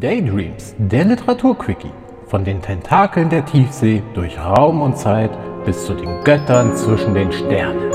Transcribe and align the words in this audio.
Daydreams, 0.00 0.74
der 0.78 1.04
Literaturquickie. 1.04 1.92
Von 2.26 2.42
den 2.42 2.62
Tentakeln 2.62 3.28
der 3.28 3.44
Tiefsee 3.44 4.02
durch 4.14 4.38
Raum 4.38 4.80
und 4.80 4.96
Zeit 4.96 5.30
bis 5.66 5.84
zu 5.84 5.92
den 5.92 6.24
Göttern 6.24 6.74
zwischen 6.74 7.12
den 7.12 7.30
Sternen. 7.30 7.90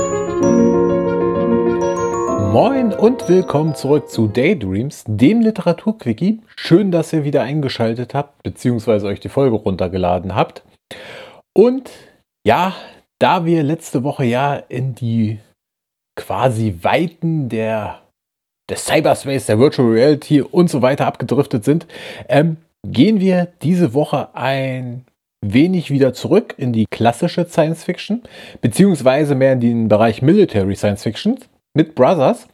Moin 2.52 2.94
und 2.94 3.28
willkommen 3.28 3.74
zurück 3.74 4.08
zu 4.08 4.28
Daydreams, 4.28 5.02
dem 5.08 5.40
Literaturquickie. 5.40 6.42
Schön, 6.54 6.92
dass 6.92 7.12
ihr 7.12 7.24
wieder 7.24 7.42
eingeschaltet 7.42 8.14
habt, 8.14 8.40
beziehungsweise 8.44 9.08
euch 9.08 9.18
die 9.18 9.28
Folge 9.28 9.56
runtergeladen 9.56 10.36
habt. 10.36 10.62
Und 11.56 11.90
ja, 12.46 12.72
da 13.18 13.44
wir 13.44 13.64
letzte 13.64 14.04
Woche 14.04 14.26
ja 14.26 14.54
in 14.54 14.94
die 14.94 15.40
quasi 16.14 16.78
Weiten 16.82 17.48
der 17.48 18.05
des 18.68 18.84
Cyberspace, 18.84 19.46
der 19.46 19.58
Virtual 19.58 19.88
Reality 19.88 20.42
und 20.42 20.68
so 20.68 20.82
weiter 20.82 21.06
abgedriftet 21.06 21.64
sind, 21.64 21.86
ähm, 22.28 22.56
gehen 22.86 23.20
wir 23.20 23.48
diese 23.62 23.94
Woche 23.94 24.34
ein 24.34 25.04
wenig 25.44 25.90
wieder 25.90 26.12
zurück 26.12 26.54
in 26.56 26.72
die 26.72 26.86
klassische 26.86 27.46
Science 27.48 27.84
Fiction, 27.84 28.22
beziehungsweise 28.60 29.34
mehr 29.34 29.52
in 29.52 29.60
den 29.60 29.88
Bereich 29.88 30.22
Military 30.22 30.74
Science 30.74 31.02
Fiction 31.02 31.38
mit 31.74 31.94
Brothers. 31.94 32.48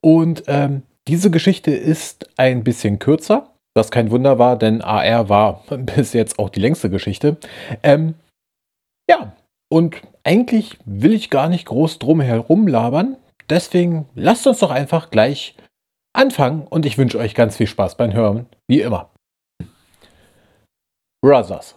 Und 0.00 0.44
ähm, 0.46 0.82
diese 1.08 1.30
Geschichte 1.30 1.70
ist 1.70 2.28
ein 2.36 2.64
bisschen 2.64 2.98
kürzer, 2.98 3.50
was 3.74 3.90
kein 3.90 4.10
Wunder 4.10 4.38
war, 4.38 4.58
denn 4.58 4.82
AR 4.82 5.28
war 5.28 5.62
bis 5.96 6.12
jetzt 6.12 6.38
auch 6.38 6.50
die 6.50 6.60
längste 6.60 6.90
Geschichte. 6.90 7.36
Ähm, 7.82 8.14
ja, 9.08 9.32
und 9.68 9.96
eigentlich 10.24 10.78
will 10.84 11.12
ich 11.12 11.30
gar 11.30 11.48
nicht 11.48 11.66
groß 11.66 11.98
drum 11.98 12.20
herum 12.20 12.66
labern, 12.66 13.16
Deswegen 13.48 14.08
lasst 14.14 14.46
uns 14.46 14.58
doch 14.58 14.70
einfach 14.70 15.10
gleich 15.10 15.54
anfangen 16.12 16.66
und 16.66 16.86
ich 16.86 16.98
wünsche 16.98 17.18
euch 17.18 17.34
ganz 17.34 17.56
viel 17.56 17.66
Spaß 17.66 17.96
beim 17.96 18.12
Hören, 18.12 18.46
wie 18.68 18.80
immer. 18.80 19.10
Brothers. 21.22 21.76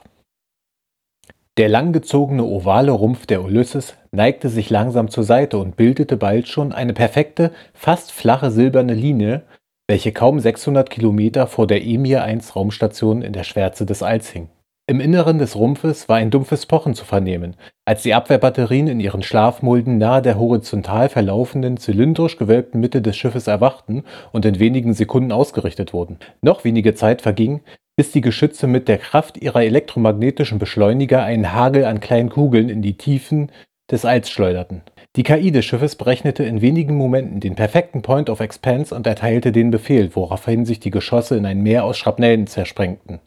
Der 1.58 1.67
langgezogene 1.67 2.44
ovale 2.44 2.92
Rumpf 2.92 3.26
der 3.26 3.44
Ulysses 3.44 3.98
neigte 4.11 4.50
sich 4.50 4.70
langsam 4.70 5.09
zur 5.09 5.26
Seite 5.26 5.58
und 5.58 5.76
bildete 5.76 6.16
bald 6.16 6.48
schon 6.48 6.72
eine 6.72 6.94
perfekte, 6.94 7.52
fast 7.73 8.11
flache 8.11 8.50
silberne 8.50 8.94
Linie, 8.94 9.44
welche 9.88 10.11
kaum 10.11 10.39
600 10.39 10.89
Kilometer 10.89 11.48
vor 11.48 11.67
der 11.67 11.83
Emir 11.83 12.23
1 12.23 12.56
Raumstation 12.56 13.22
in 13.22 13.33
der 13.33 13.44
Schwärze 13.44 13.86
des 13.86 14.02
Alls 14.04 14.30
hing. 14.30 14.50
Im 14.90 15.02
Inneren 15.02 15.38
des 15.38 15.56
Rumpfes 15.56 16.09
war 16.09 16.16
ein 16.18 16.32
dumpfes 16.32 16.66
Pochen 16.66 16.95
zu 16.95 17.06
vernehmen, 17.06 17.56
als 17.86 18.02
die 18.02 18.16
Abwehrbatterien 18.16 18.88
in 18.88 19.00
ihren 19.00 19.22
Schlafmulden 19.22 20.00
nahe 20.00 20.23
der 20.23 20.40
horizontal 20.40 21.09
verlaufenden, 21.09 21.78
zylindrisch 21.78 22.38
gewölbten 22.38 22.82
Mitte 22.82 23.00
des 23.04 23.16
Schiffes 23.16 23.45
erwachten 23.45 24.04
und 24.32 24.45
in 24.45 24.58
wenigen 24.58 24.95
Sekunden 24.95 25.32
ausgerichtet 25.32 25.94
wurden. 25.94 26.17
Noch 26.42 26.64
wenige 26.64 26.95
Zeit 26.95 27.22
verging, 27.22 27.62
bis 27.98 28.12
die 28.12 28.22
Geschütze 28.22 28.66
mit 28.66 28.88
der 28.88 28.98
Kraft 28.98 29.38
ihrer 29.38 29.62
elektromagnetischen 29.62 30.58
Beschleuniger 30.58 31.22
einen 31.22 31.54
Hagel 31.54 31.86
an 31.86 32.00
kleinen 32.00 32.32
Kugeln 32.32 32.67
in 32.67 32.82
die 32.82 32.98
Tiefen 32.98 33.52
des 33.92 34.06
Alls 34.06 34.32
schleuderten. 34.32 34.82
Die 35.16 35.22
KI 35.22 35.52
des 35.52 35.66
Schiffes 35.66 35.98
berechnete 35.98 36.44
in 36.45 36.62
wenigen 36.62 36.95
Momenten 36.95 37.40
den 37.40 37.54
perfekten 37.54 38.02
Point 38.02 38.28
of 38.28 38.40
Expanse 38.40 38.95
und 38.95 39.06
erteilte 39.06 39.52
den 39.52 39.70
Befehl, 39.70 40.16
woraufhin 40.16 40.66
sich 40.66 40.80
die 40.80 40.90
Geschosse 40.90 41.38
in 41.38 41.45
ein 41.45 41.62
Meer 41.62 41.84
aus 41.84 42.00
Schrapnellen 42.00 42.48
zersprengten. 42.48 43.20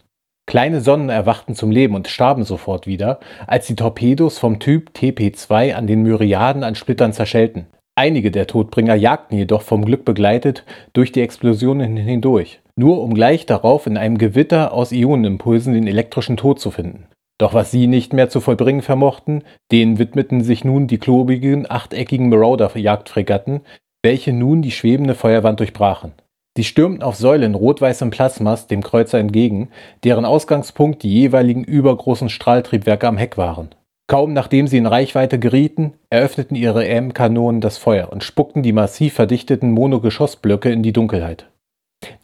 Kleine 0.47 0.81
Sonnen 0.81 1.09
erwachten 1.09 1.55
zum 1.55 1.71
Leben 1.71 1.95
und 1.95 2.09
starben 2.09 2.45
sofort 2.45 2.87
wieder, 2.87 3.21
als 3.47 3.67
die 3.67 3.77
Torpedos 3.77 4.39
vom 4.39 4.59
Typ 4.59 4.91
TP2 4.95 5.75
an 5.75 5.87
den 5.87 6.03
Myriaden 6.03 6.65
an 6.65 6.75
Splittern 6.75 7.13
zerschellten. 7.13 7.67
Einige 7.95 8.31
der 8.31 8.47
Todbringer 8.47 8.95
jagten 8.95 9.37
jedoch 9.37 9.63
vom 9.63 9.85
Glück 9.85 10.05
begleitet 10.05 10.65
durch 10.95 11.13
die 11.13 11.21
Explosionen 11.21 11.97
hindurch, 11.97 12.61
nur 12.75 13.03
um 13.03 13.15
gleich 13.15 13.47
darauf 13.47 13.87
in 13.87 13.97
einem 13.97 14.19
Gewitter 14.19 14.73
aus 14.73 14.93
Ionenimpulsen 14.93 15.75
den 15.75 15.87
elektrischen 15.87 16.37
Tod 16.37 16.59
zu 16.59 16.71
finden. 16.71 17.07
Doch 17.39 17.55
was 17.55 17.71
sie 17.71 17.87
nicht 17.87 18.13
mehr 18.13 18.29
zu 18.29 18.41
vollbringen 18.41 18.83
vermochten, 18.83 19.45
denen 19.71 19.99
widmeten 19.99 20.43
sich 20.43 20.65
nun 20.65 20.87
die 20.87 20.99
klobigen, 20.99 21.71
achteckigen 21.71 22.29
Marauder-Jagdfregatten, 22.29 23.61
welche 24.03 24.33
nun 24.33 24.63
die 24.63 24.71
schwebende 24.71 25.15
Feuerwand 25.15 25.61
durchbrachen. 25.61 26.13
Sie 26.57 26.65
stürmten 26.65 27.03
auf 27.03 27.17
Säulen 27.17 27.55
rot-weißem 27.55 28.11
Plasmas 28.11 28.67
dem 28.67 28.83
Kreuzer 28.83 29.19
entgegen, 29.19 29.71
deren 30.05 30.25
Ausgangspunkt 30.27 31.03
die 31.03 31.13
jeweiligen 31.13 31.65
übergroßen 31.65 32.29
Strahltriebwerke 32.29 33.09
am 33.09 33.17
Heck 33.17 33.39
waren. 33.39 33.71
Kaum 34.07 34.35
nachdem 34.35 34.67
sie 34.67 34.77
in 34.77 34.87
Reichweite 34.87 35.39
gerieten, 35.39 35.95
eröffneten 36.11 36.55
ihre 36.55 36.87
EM-Kanonen 36.87 37.63
das 37.63 37.79
Feuer 37.79 38.13
und 38.13 38.23
spuckten 38.23 38.63
die 38.63 38.73
massiv 38.73 39.15
verdichteten 39.15 39.71
Monogeschossblöcke 39.71 40.71
in 40.71 40.83
die 40.83 40.93
Dunkelheit. 40.93 41.47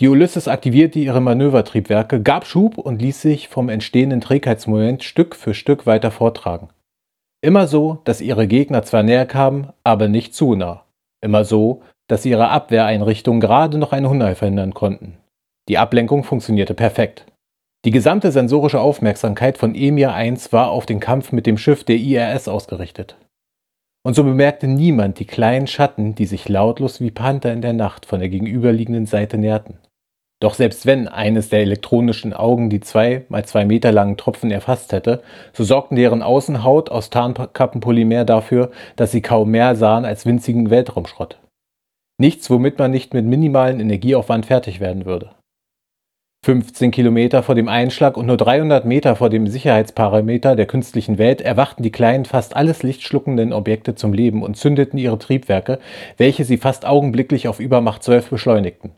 Die 0.00 0.08
Ulysses 0.08 0.48
aktivierte 0.48 0.98
ihre 0.98 1.20
Manövertriebwerke, 1.20 2.20
gab 2.20 2.46
Schub 2.46 2.76
und 2.76 3.00
ließ 3.00 3.22
sich 3.22 3.48
vom 3.48 3.70
entstehenden 3.70 4.20
Trägheitsmoment 4.20 5.04
Stück 5.04 5.34
für 5.36 5.54
Stück 5.54 5.86
weiter 5.86 6.10
vortragen. 6.10 6.68
Immer 7.40 7.66
so, 7.68 8.00
dass 8.04 8.20
ihre 8.20 8.48
Gegner 8.48 8.82
zwar 8.82 9.04
näher 9.04 9.24
kamen, 9.24 9.68
aber 9.84 10.08
nicht 10.08 10.34
zu 10.34 10.56
nah. 10.56 10.84
Immer 11.22 11.44
so, 11.44 11.82
dass 12.08 12.26
ihre 12.26 12.48
Abwehreinrichtungen 12.48 13.40
gerade 13.40 13.78
noch 13.78 13.92
einen 13.92 14.06
Unheil 14.06 14.34
verhindern 14.34 14.74
konnten. 14.74 15.18
Die 15.68 15.78
Ablenkung 15.78 16.24
funktionierte 16.24 16.74
perfekt. 16.74 17.26
Die 17.84 17.90
gesamte 17.90 18.32
sensorische 18.32 18.80
Aufmerksamkeit 18.80 19.56
von 19.56 19.74
Emir 19.74 20.12
1 20.12 20.52
war 20.52 20.70
auf 20.70 20.84
den 20.84 20.98
Kampf 20.98 21.30
mit 21.30 21.46
dem 21.46 21.58
Schiff 21.58 21.84
der 21.84 21.96
IRS 21.96 22.48
ausgerichtet. 22.48 23.16
Und 24.04 24.14
so 24.14 24.24
bemerkte 24.24 24.66
niemand 24.66 25.18
die 25.18 25.26
kleinen 25.26 25.66
Schatten, 25.66 26.14
die 26.14 26.26
sich 26.26 26.48
lautlos 26.48 27.00
wie 27.00 27.10
Panther 27.10 27.52
in 27.52 27.62
der 27.62 27.74
Nacht 27.74 28.06
von 28.06 28.20
der 28.20 28.28
gegenüberliegenden 28.30 29.06
Seite 29.06 29.38
näherten. 29.38 29.78
Doch 30.40 30.54
selbst 30.54 30.86
wenn 30.86 31.08
eines 31.08 31.48
der 31.48 31.60
elektronischen 31.60 32.32
Augen 32.32 32.70
die 32.70 32.80
zwei 32.80 33.24
mal 33.28 33.44
zwei 33.44 33.64
Meter 33.64 33.90
langen 33.90 34.16
Tropfen 34.16 34.50
erfasst 34.50 34.92
hätte, 34.92 35.22
so 35.52 35.64
sorgten 35.64 35.96
deren 35.96 36.22
Außenhaut 36.22 36.90
aus 36.90 37.10
Tarnkappenpolymer 37.10 38.24
dafür, 38.24 38.70
dass 38.96 39.10
sie 39.10 39.20
kaum 39.20 39.50
mehr 39.50 39.74
sahen 39.74 40.04
als 40.04 40.26
winzigen 40.26 40.70
Weltraumschrott. 40.70 41.38
Nichts, 42.20 42.50
womit 42.50 42.78
man 42.78 42.90
nicht 42.90 43.14
mit 43.14 43.24
minimalen 43.24 43.78
Energieaufwand 43.78 44.46
fertig 44.46 44.80
werden 44.80 45.06
würde. 45.06 45.30
15 46.44 46.90
Kilometer 46.90 47.42
vor 47.42 47.54
dem 47.54 47.68
Einschlag 47.68 48.16
und 48.16 48.26
nur 48.26 48.36
300 48.36 48.84
Meter 48.84 49.16
vor 49.16 49.28
dem 49.28 49.46
Sicherheitsparameter 49.46 50.56
der 50.56 50.66
künstlichen 50.66 51.18
Welt 51.18 51.40
erwachten 51.40 51.82
die 51.82 51.92
kleinen, 51.92 52.24
fast 52.24 52.56
alles 52.56 52.82
lichtschluckenden 52.82 53.52
Objekte 53.52 53.94
zum 53.94 54.12
Leben 54.12 54.42
und 54.42 54.56
zündeten 54.56 54.98
ihre 54.98 55.18
Triebwerke, 55.18 55.78
welche 56.16 56.44
sie 56.44 56.56
fast 56.56 56.86
augenblicklich 56.86 57.48
auf 57.48 57.60
Übermacht 57.60 58.02
12 58.02 58.30
beschleunigten. 58.30 58.92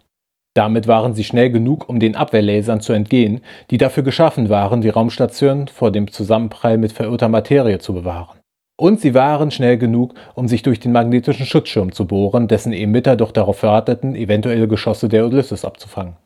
Damit 0.55 0.87
waren 0.89 1.15
sie 1.15 1.25
schnell 1.25 1.51
genug, 1.51 1.89
um 1.89 2.01
den 2.01 2.17
Abwehrlasern 2.17 2.81
zu 2.81 2.93
entgehen, 2.93 3.41
die 3.71 3.79
dafür 3.79 4.03
geschaffen 4.03 4.49
waren, 4.49 4.81
die 4.81 4.89
Raumstation 4.89 5.69
vor 5.69 5.93
dem 5.93 6.11
Zusammenprall 6.11 6.77
mit 6.77 6.93
verirrter 6.93 7.29
Materie 7.29 7.79
zu 7.79 7.95
bewahren. 7.95 8.40
Und 8.81 8.99
sie 8.99 9.13
waren 9.13 9.51
schnell 9.51 9.77
genug, 9.77 10.15
um 10.35 10.49
sich 10.49 10.63
durch 10.63 10.81
den 10.81 10.93
magnetischen 10.93 11.45
Schutzschirm 11.45 11.93
zu 11.93 12.07
bohren, 12.07 12.49
dessen 12.49 12.73
Emitter 12.73 13.15
doch 13.15 13.31
darauf 13.31 13.63
warteten, 13.63 14.15
eventuelle 14.15 14.69
Geschosse 14.69 15.11
der 15.11 15.27
Ulysses 15.27 15.67
abzufangen. 15.67 16.17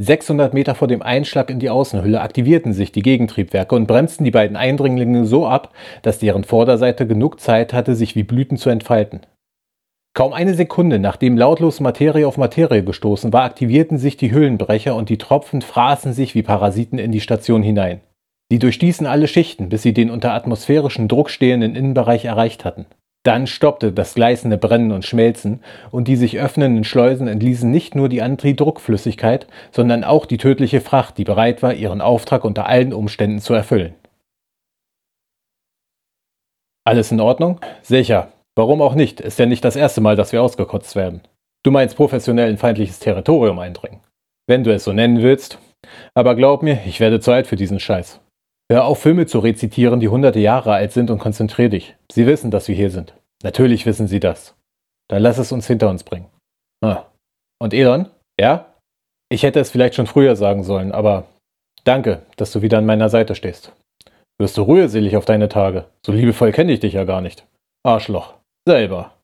600 0.00 0.54
Meter 0.54 0.76
vor 0.76 0.86
dem 0.86 1.02
Einschlag 1.02 1.50
in 1.50 1.58
die 1.58 1.70
Außenhülle 1.70 2.20
aktivierten 2.20 2.72
sich 2.72 2.92
die 2.92 3.02
Gegentriebwerke 3.02 3.74
und 3.74 3.88
bremsten 3.88 4.22
die 4.24 4.30
beiden 4.30 4.56
Eindringlinge 4.56 5.24
so 5.24 5.48
ab, 5.48 5.74
dass 6.02 6.20
deren 6.20 6.44
Vorderseite 6.44 7.04
genug 7.04 7.40
Zeit 7.40 7.72
hatte, 7.72 7.96
sich 7.96 8.14
wie 8.14 8.22
Blüten 8.22 8.58
zu 8.58 8.70
entfalten. 8.70 9.22
Kaum 10.14 10.32
eine 10.32 10.54
Sekunde 10.54 11.00
nachdem 11.00 11.36
lautlos 11.36 11.80
Materie 11.80 12.28
auf 12.28 12.36
Materie 12.36 12.84
gestoßen 12.84 13.32
war, 13.32 13.42
aktivierten 13.42 13.98
sich 13.98 14.16
die 14.16 14.30
Hüllenbrecher 14.30 14.94
und 14.94 15.08
die 15.08 15.18
Tropfen 15.18 15.62
fraßen 15.62 16.12
sich 16.12 16.36
wie 16.36 16.42
Parasiten 16.44 17.00
in 17.00 17.10
die 17.10 17.20
Station 17.20 17.64
hinein. 17.64 18.02
Sie 18.50 18.58
durchstießen 18.58 19.06
alle 19.06 19.28
Schichten, 19.28 19.68
bis 19.68 19.82
sie 19.82 19.92
den 19.92 20.10
unter 20.10 20.32
atmosphärischen 20.32 21.08
Druck 21.08 21.28
stehenden 21.28 21.76
Innenbereich 21.76 22.24
erreicht 22.24 22.64
hatten. 22.64 22.86
Dann 23.24 23.46
stoppte 23.46 23.92
das 23.92 24.14
gleißende 24.14 24.56
Brennen 24.56 24.92
und 24.92 25.04
Schmelzen 25.04 25.60
und 25.90 26.08
die 26.08 26.16
sich 26.16 26.38
öffnenden 26.38 26.84
Schleusen 26.84 27.28
entließen 27.28 27.70
nicht 27.70 27.94
nur 27.94 28.08
die 28.08 28.22
Antidruckflüssigkeit, 28.22 29.46
sondern 29.70 30.02
auch 30.02 30.24
die 30.24 30.38
tödliche 30.38 30.80
Fracht, 30.80 31.18
die 31.18 31.24
bereit 31.24 31.62
war, 31.62 31.74
ihren 31.74 32.00
Auftrag 32.00 32.44
unter 32.44 32.66
allen 32.66 32.94
Umständen 32.94 33.40
zu 33.40 33.52
erfüllen. 33.52 33.94
Alles 36.84 37.12
in 37.12 37.20
Ordnung? 37.20 37.60
Sicher. 37.82 38.32
Warum 38.54 38.80
auch 38.80 38.94
nicht? 38.94 39.20
Ist 39.20 39.38
ja 39.38 39.44
nicht 39.44 39.64
das 39.64 39.76
erste 39.76 40.00
Mal, 40.00 40.16
dass 40.16 40.32
wir 40.32 40.42
ausgekotzt 40.42 40.96
werden. 40.96 41.20
Du 41.64 41.70
meinst 41.70 41.96
professionell 41.96 42.48
in 42.48 42.56
feindliches 42.56 42.98
Territorium 42.98 43.58
eindringen. 43.58 44.00
Wenn 44.46 44.64
du 44.64 44.72
es 44.72 44.84
so 44.84 44.94
nennen 44.94 45.20
willst. 45.20 45.58
Aber 46.14 46.34
glaub 46.34 46.62
mir, 46.62 46.80
ich 46.86 46.98
werde 46.98 47.20
zu 47.20 47.30
alt 47.30 47.46
für 47.46 47.56
diesen 47.56 47.78
Scheiß. 47.78 48.20
Hör 48.70 48.84
auf, 48.84 49.00
Filme 49.00 49.26
zu 49.26 49.38
rezitieren, 49.38 50.00
die 50.00 50.08
hunderte 50.08 50.40
Jahre 50.40 50.72
alt 50.72 50.92
sind 50.92 51.10
und 51.10 51.18
konzentrier 51.18 51.70
dich. 51.70 51.96
Sie 52.12 52.26
wissen, 52.26 52.50
dass 52.50 52.68
wir 52.68 52.74
hier 52.74 52.90
sind. 52.90 53.14
Natürlich 53.42 53.86
wissen 53.86 54.08
sie 54.08 54.20
das. 54.20 54.54
Dann 55.08 55.22
lass 55.22 55.38
es 55.38 55.52
uns 55.52 55.66
hinter 55.66 55.88
uns 55.88 56.04
bringen. 56.04 56.26
Ah. 56.84 57.04
Und 57.60 57.72
Elon? 57.72 58.08
Ja? 58.38 58.74
Ich 59.30 59.42
hätte 59.42 59.60
es 59.60 59.70
vielleicht 59.70 59.94
schon 59.94 60.06
früher 60.06 60.36
sagen 60.36 60.64
sollen, 60.64 60.92
aber 60.92 61.24
danke, 61.84 62.22
dass 62.36 62.52
du 62.52 62.62
wieder 62.62 62.78
an 62.78 62.86
meiner 62.86 63.08
Seite 63.08 63.34
stehst. 63.34 63.72
Wirst 64.38 64.56
du 64.56 64.62
rührselig 64.62 65.16
auf 65.16 65.24
deine 65.24 65.48
Tage? 65.48 65.86
So 66.04 66.12
liebevoll 66.12 66.52
kenne 66.52 66.72
ich 66.72 66.80
dich 66.80 66.92
ja 66.92 67.04
gar 67.04 67.20
nicht. 67.20 67.46
Arschloch. 67.84 68.34
Selber. 68.66 69.14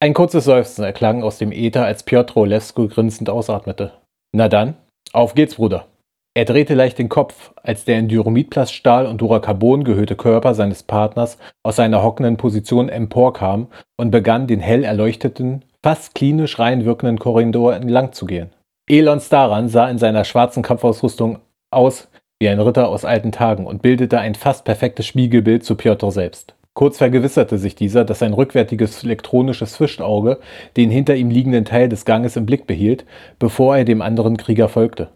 Ein 0.00 0.14
kurzes 0.14 0.44
Seufzen 0.44 0.84
erklang 0.84 1.22
aus 1.22 1.38
dem 1.38 1.52
Äther, 1.52 1.84
als 1.84 2.02
Piotr 2.02 2.36
Olesko 2.36 2.88
grinsend 2.88 3.30
ausatmete. 3.30 3.92
Na 4.32 4.48
dann, 4.48 4.76
Auf 5.12 5.34
geht's, 5.34 5.56
Bruder. 5.56 5.86
Er 6.32 6.44
drehte 6.44 6.74
leicht 6.74 6.98
den 6.98 7.08
Kopf, 7.08 7.52
als 7.60 7.84
der 7.84 7.98
in 7.98 8.06
Dyromitplaststahl 8.06 9.06
und 9.06 9.20
Duracarbon 9.20 9.82
gehüllte 9.82 10.14
Körper 10.14 10.54
seines 10.54 10.84
Partners 10.84 11.38
aus 11.64 11.74
seiner 11.74 12.04
hockenden 12.04 12.36
Position 12.36 12.88
emporkam 12.88 13.66
und 13.96 14.12
begann, 14.12 14.46
den 14.46 14.60
hell 14.60 14.84
erleuchteten, 14.84 15.64
fast 15.82 16.14
klinisch 16.14 16.60
rein 16.60 16.84
wirkenden 16.84 17.18
Korridor 17.18 17.74
entlang 17.74 18.12
zu 18.12 18.26
gehen. 18.26 18.50
Elon 18.88 19.20
Staran 19.20 19.68
sah 19.68 19.90
in 19.90 19.98
seiner 19.98 20.24
schwarzen 20.24 20.62
Kampfausrüstung 20.62 21.40
aus 21.72 22.08
wie 22.38 22.48
ein 22.48 22.60
Ritter 22.60 22.88
aus 22.88 23.04
alten 23.04 23.32
Tagen 23.32 23.66
und 23.66 23.82
bildete 23.82 24.20
ein 24.20 24.36
fast 24.36 24.64
perfektes 24.64 25.06
Spiegelbild 25.06 25.64
zu 25.64 25.74
Piotr 25.74 26.12
selbst. 26.12 26.54
Kurz 26.74 26.98
vergewisserte 26.98 27.58
sich 27.58 27.74
dieser, 27.74 28.04
dass 28.04 28.20
sein 28.20 28.32
rückwärtiges 28.32 29.02
elektronisches 29.02 29.76
Fischauge 29.76 30.38
den 30.76 30.90
hinter 30.90 31.16
ihm 31.16 31.30
liegenden 31.30 31.64
Teil 31.64 31.88
des 31.88 32.04
Ganges 32.04 32.36
im 32.36 32.46
Blick 32.46 32.68
behielt, 32.68 33.04
bevor 33.40 33.76
er 33.76 33.84
dem 33.84 34.00
anderen 34.00 34.36
Krieger 34.36 34.68
folgte. 34.68 35.08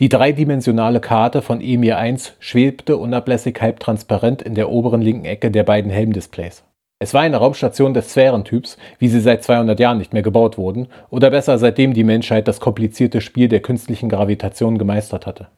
Die 0.00 0.08
dreidimensionale 0.08 0.98
Karte 0.98 1.42
von 1.42 1.60
Emir 1.60 1.98
1 1.98 2.32
schwebte 2.38 2.96
unablässig 2.96 3.60
halbtransparent 3.60 4.40
in 4.40 4.54
der 4.54 4.70
oberen 4.70 5.02
linken 5.02 5.26
Ecke 5.26 5.50
der 5.50 5.62
beiden 5.62 5.90
Helmdisplays. 5.90 6.64
Es 7.02 7.12
war 7.12 7.20
eine 7.20 7.36
Raumstation 7.36 7.92
des 7.92 8.10
Sphärentyps, 8.10 8.78
wie 8.98 9.08
sie 9.08 9.20
seit 9.20 9.44
200 9.44 9.78
Jahren 9.78 9.98
nicht 9.98 10.14
mehr 10.14 10.22
gebaut 10.22 10.56
wurden, 10.56 10.88
oder 11.10 11.28
besser 11.28 11.58
seitdem 11.58 11.92
die 11.92 12.04
Menschheit 12.04 12.48
das 12.48 12.60
komplizierte 12.60 13.20
Spiel 13.20 13.48
der 13.48 13.60
künstlichen 13.60 14.08
Gravitation 14.08 14.78
gemeistert 14.78 15.26
hatte. 15.26 15.48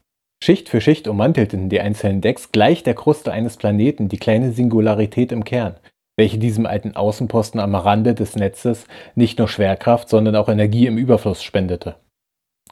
Schicht 0.42 0.68
für 0.68 0.80
Schicht 0.80 1.06
ummantelten 1.06 1.68
die 1.68 1.80
einzelnen 1.80 2.20
Decks 2.20 2.50
gleich 2.50 2.82
der 2.82 2.94
Kruste 2.94 3.30
eines 3.30 3.56
Planeten 3.56 4.08
die 4.08 4.18
kleine 4.18 4.50
Singularität 4.50 5.30
im 5.30 5.44
Kern, 5.44 5.76
welche 6.16 6.38
diesem 6.38 6.66
alten 6.66 6.96
Außenposten 6.96 7.60
am 7.60 7.76
Rande 7.76 8.14
des 8.14 8.34
Netzes 8.34 8.86
nicht 9.14 9.38
nur 9.38 9.46
Schwerkraft, 9.46 10.08
sondern 10.08 10.34
auch 10.34 10.48
Energie 10.48 10.88
im 10.88 10.98
Überfluss 10.98 11.44
spendete. 11.44 11.94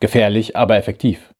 Gefährlich, 0.00 0.56
aber 0.56 0.76
effektiv. 0.76 1.30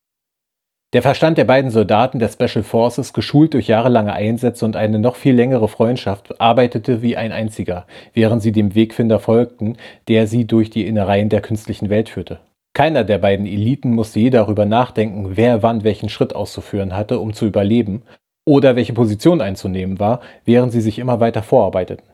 Der 0.93 1.03
Verstand 1.03 1.39
der 1.39 1.45
beiden 1.45 1.71
Soldaten 1.71 2.19
der 2.19 2.29
Special 2.29 2.65
Forces, 2.65 3.13
geschult 3.13 3.55
durch 3.55 3.69
jahrelange 3.69 4.13
Einsätze 4.13 4.65
und 4.65 4.75
eine 4.75 4.99
noch 4.99 5.15
viel 5.15 5.37
längere 5.37 5.69
Freundschaft, 5.69 6.41
arbeitete 6.41 7.01
wie 7.01 7.17
ein 7.17 7.31
einziger, 7.31 7.87
während 8.13 8.43
sie 8.43 8.51
dem 8.51 8.75
Wegfinder 8.75 9.21
folgten, 9.21 9.77
der 10.09 10.27
sie 10.27 10.49
durch 10.49 10.69
die 10.69 10.89
Innereien 10.89 11.29
der 11.29 11.43
künstlichen 11.43 11.91
Welt 11.91 12.09
führte. 12.09 12.41
Keiner 12.73 13.05
der 13.05 13.19
beiden 13.19 13.47
Eliten 13.47 13.95
musste 13.95 14.19
je 14.19 14.31
darüber 14.31 14.67
nachdenken, 14.67 15.37
wer 15.37 15.63
wann 15.63 15.85
welchen 15.85 16.09
Schritt 16.09 16.35
auszuführen 16.35 16.97
hatte, 16.97 17.21
um 17.21 17.35
zu 17.35 17.47
überleben, 17.47 18.03
oder 18.45 18.75
welche 18.75 18.93
Position 18.93 19.41
einzunehmen 19.41 20.01
war, 20.01 20.21
während 20.45 20.73
sie 20.73 20.81
sich 20.81 20.99
immer 20.99 21.21
weiter 21.21 21.45
vorarbeiteten. 21.45 22.07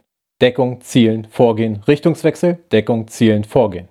Deckung, 0.43 0.82
Zielen, 0.82 1.26
Vorgehen, 1.31 1.82
Richtungswechsel, 1.88 2.58
Deckung, 2.72 3.08
Zielen, 3.08 3.44
Vorgehen. 3.44 3.88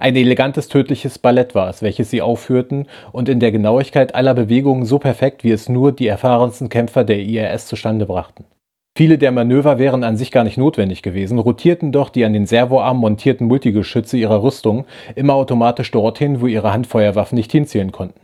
Ein 0.00 0.16
elegantes 0.16 0.68
tödliches 0.68 1.18
Ballett 1.18 1.54
war 1.54 1.68
es, 1.68 1.82
welches 1.82 2.10
sie 2.10 2.22
aufführten 2.22 2.86
und 3.12 3.28
in 3.28 3.40
der 3.40 3.52
Genauigkeit 3.52 4.14
aller 4.14 4.34
Bewegungen 4.34 4.84
so 4.84 4.98
perfekt, 4.98 5.44
wie 5.44 5.50
es 5.50 5.68
nur 5.68 5.92
die 5.92 6.06
erfahrensten 6.06 6.68
Kämpfer 6.68 7.04
der 7.04 7.20
IRS 7.20 7.66
zustande 7.66 8.06
brachten. 8.06 8.44
Viele 8.96 9.18
der 9.18 9.30
Manöver 9.30 9.78
wären 9.78 10.04
an 10.04 10.16
sich 10.16 10.30
gar 10.30 10.42
nicht 10.42 10.56
notwendig 10.56 11.02
gewesen, 11.02 11.38
rotierten 11.38 11.92
doch 11.92 12.08
die 12.08 12.24
an 12.24 12.32
den 12.32 12.46
Servoarmen 12.46 13.00
montierten 13.00 13.46
Multigeschütze 13.46 14.16
ihrer 14.16 14.42
Rüstung 14.42 14.86
immer 15.14 15.34
automatisch 15.34 15.90
dorthin, 15.90 16.40
wo 16.40 16.46
ihre 16.46 16.72
Handfeuerwaffen 16.72 17.36
nicht 17.36 17.52
hinzielen 17.52 17.92
konnten. 17.92 18.20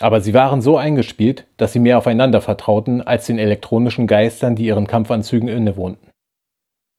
Aber 0.00 0.20
sie 0.20 0.34
waren 0.34 0.60
so 0.60 0.76
eingespielt, 0.76 1.46
dass 1.56 1.72
sie 1.72 1.78
mehr 1.78 1.96
aufeinander 1.96 2.42
vertrauten 2.42 3.00
als 3.00 3.26
den 3.26 3.38
elektronischen 3.38 4.06
Geistern, 4.06 4.54
die 4.54 4.66
ihren 4.66 4.86
Kampfanzügen 4.86 5.48
innewohnten. 5.48 6.10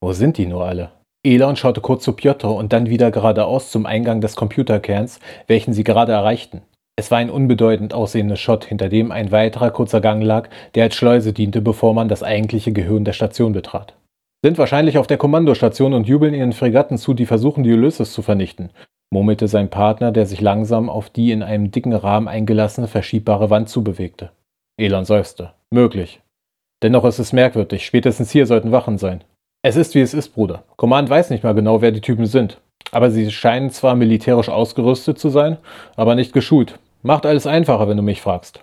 Wo 0.01 0.13
sind 0.13 0.37
die 0.37 0.47
nur 0.47 0.65
alle? 0.65 0.91
Elon 1.25 1.55
schaute 1.55 1.79
kurz 1.79 2.03
zu 2.03 2.13
Piotr 2.13 2.53
und 2.53 2.73
dann 2.73 2.89
wieder 2.89 3.09
geradeaus 3.09 3.71
zum 3.71 3.85
Eingang 3.85 4.19
des 4.19 4.35
Computerkerns, 4.35 5.21
welchen 5.47 5.73
sie 5.73 5.85
gerade 5.85 6.11
erreichten. 6.11 6.63
Es 6.97 7.11
war 7.11 7.17
ein 7.17 7.29
unbedeutend 7.29 7.93
aussehender 7.93 8.35
Schott, 8.35 8.65
hinter 8.65 8.89
dem 8.89 9.11
ein 9.11 9.31
weiterer 9.31 9.71
kurzer 9.71 10.01
Gang 10.01 10.21
lag, 10.21 10.49
der 10.75 10.83
als 10.83 10.95
Schleuse 10.95 11.31
diente, 11.31 11.61
bevor 11.61 11.93
man 11.93 12.09
das 12.09 12.23
eigentliche 12.23 12.73
Gehirn 12.73 13.05
der 13.05 13.13
Station 13.13 13.53
betrat. 13.53 13.95
Sind 14.43 14.57
wahrscheinlich 14.57 14.97
auf 14.97 15.07
der 15.07 15.17
Kommandostation 15.17 15.93
und 15.93 16.07
jubeln 16.07 16.33
ihren 16.33 16.51
Fregatten 16.51 16.97
zu, 16.97 17.13
die 17.13 17.25
versuchen, 17.25 17.63
die 17.63 17.71
Ulysses 17.71 18.11
zu 18.11 18.21
vernichten, 18.21 18.71
murmelte 19.09 19.47
sein 19.47 19.69
Partner, 19.69 20.11
der 20.11 20.25
sich 20.25 20.41
langsam 20.41 20.89
auf 20.89 21.09
die 21.09 21.31
in 21.31 21.41
einem 21.41 21.71
dicken 21.71 21.93
Rahmen 21.93 22.27
eingelassene 22.27 22.89
verschiebbare 22.89 23.49
Wand 23.49 23.69
zubewegte. 23.69 24.31
Elon 24.77 25.05
seufzte. 25.05 25.53
Möglich. 25.71 26.19
Dennoch 26.83 27.05
ist 27.05 27.19
es 27.19 27.31
merkwürdig, 27.31 27.85
spätestens 27.85 28.31
hier 28.31 28.45
sollten 28.45 28.73
Wachen 28.73 28.97
sein. 28.97 29.23
Es 29.65 29.77
ist 29.77 29.95
wie 29.95 30.01
es 30.01 30.13
ist, 30.13 30.29
Bruder. 30.29 30.63
Command 30.75 31.09
weiß 31.09 31.29
nicht 31.29 31.43
mal 31.43 31.55
genau, 31.55 31.81
wer 31.81 31.91
die 31.91 32.01
Typen 32.01 32.25
sind. 32.25 32.59
Aber 32.91 33.09
sie 33.09 33.31
scheinen 33.31 33.71
zwar 33.71 33.95
militärisch 33.95 34.49
ausgerüstet 34.49 35.17
zu 35.17 35.29
sein, 35.29 35.57
aber 35.95 36.15
nicht 36.15 36.33
geschult. 36.33 36.79
Macht 37.01 37.25
alles 37.25 37.47
einfacher, 37.47 37.87
wenn 37.87 37.97
du 37.97 38.03
mich 38.03 38.21
fragst. 38.21 38.59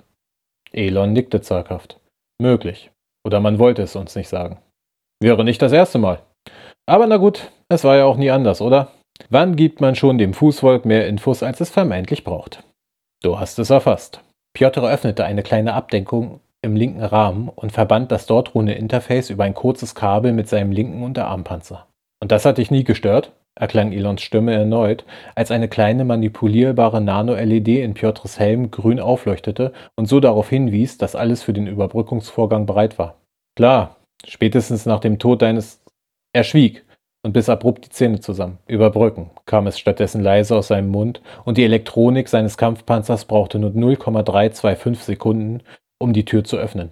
Elon 0.72 1.12
nickte 1.12 1.40
zaghaft. 1.40 1.98
Möglich. 2.40 2.90
Oder 3.24 3.40
man 3.40 3.58
wollte 3.58 3.82
es 3.82 3.96
uns 3.96 4.14
nicht 4.14 4.28
sagen. 4.28 4.58
Wäre 5.22 5.44
nicht 5.44 5.60
das 5.62 5.72
erste 5.72 5.98
Mal. 5.98 6.20
Aber 6.86 7.06
na 7.06 7.16
gut, 7.16 7.50
es 7.68 7.84
war 7.84 7.96
ja 7.96 8.04
auch 8.04 8.16
nie 8.16 8.30
anders, 8.30 8.60
oder? 8.60 8.92
Wann 9.28 9.56
gibt 9.56 9.80
man 9.80 9.94
schon 9.94 10.18
dem 10.18 10.34
Fußvolk 10.34 10.84
mehr 10.84 11.06
Infos, 11.06 11.42
als 11.42 11.60
es 11.60 11.70
vermeintlich 11.70 12.24
braucht? 12.24 12.62
Du 13.22 13.38
hast 13.38 13.58
es 13.58 13.70
erfasst. 13.70 14.20
Piotr 14.54 14.82
öffnete 14.82 15.24
eine 15.24 15.42
kleine 15.42 15.74
Abdenkung 15.74 16.39
im 16.62 16.76
linken 16.76 17.02
Rahmen 17.02 17.48
und 17.48 17.72
verband 17.72 18.12
das 18.12 18.26
dort 18.26 18.54
ruhende 18.54 18.74
Interface 18.74 19.30
über 19.30 19.44
ein 19.44 19.54
kurzes 19.54 19.94
Kabel 19.94 20.32
mit 20.32 20.48
seinem 20.48 20.72
linken 20.72 21.02
Unterarmpanzer. 21.02 21.86
Und 22.20 22.32
das 22.32 22.44
hat 22.44 22.58
dich 22.58 22.70
nie 22.70 22.84
gestört? 22.84 23.32
erklang 23.56 23.92
Elons 23.92 24.22
Stimme 24.22 24.54
erneut, 24.54 25.04
als 25.34 25.50
eine 25.50 25.68
kleine 25.68 26.04
manipulierbare 26.04 27.00
Nano-LED 27.00 27.68
in 27.68 27.94
Piotrs 27.94 28.38
Helm 28.38 28.70
grün 28.70 29.00
aufleuchtete 29.00 29.72
und 29.96 30.06
so 30.06 30.20
darauf 30.20 30.48
hinwies, 30.48 30.98
dass 30.98 31.14
alles 31.14 31.42
für 31.42 31.52
den 31.52 31.66
Überbrückungsvorgang 31.66 32.64
bereit 32.64 32.98
war. 32.98 33.16
Klar, 33.56 33.96
spätestens 34.26 34.86
nach 34.86 35.00
dem 35.00 35.18
Tod 35.18 35.42
deines. 35.42 35.82
Er 36.32 36.44
schwieg 36.44 36.84
und 37.22 37.32
biss 37.32 37.48
abrupt 37.48 37.84
die 37.84 37.90
Zähne 37.90 38.20
zusammen. 38.20 38.58
Überbrücken, 38.66 39.30
kam 39.44 39.66
es 39.66 39.78
stattdessen 39.78 40.22
leise 40.22 40.56
aus 40.56 40.68
seinem 40.68 40.88
Mund, 40.88 41.20
und 41.44 41.58
die 41.58 41.64
Elektronik 41.64 42.28
seines 42.28 42.56
Kampfpanzers 42.56 43.26
brauchte 43.26 43.58
nur 43.58 43.72
0,325 43.72 45.04
Sekunden, 45.04 45.62
um 46.00 46.12
die 46.12 46.24
Tür 46.24 46.42
zu 46.42 46.56
öffnen. 46.56 46.90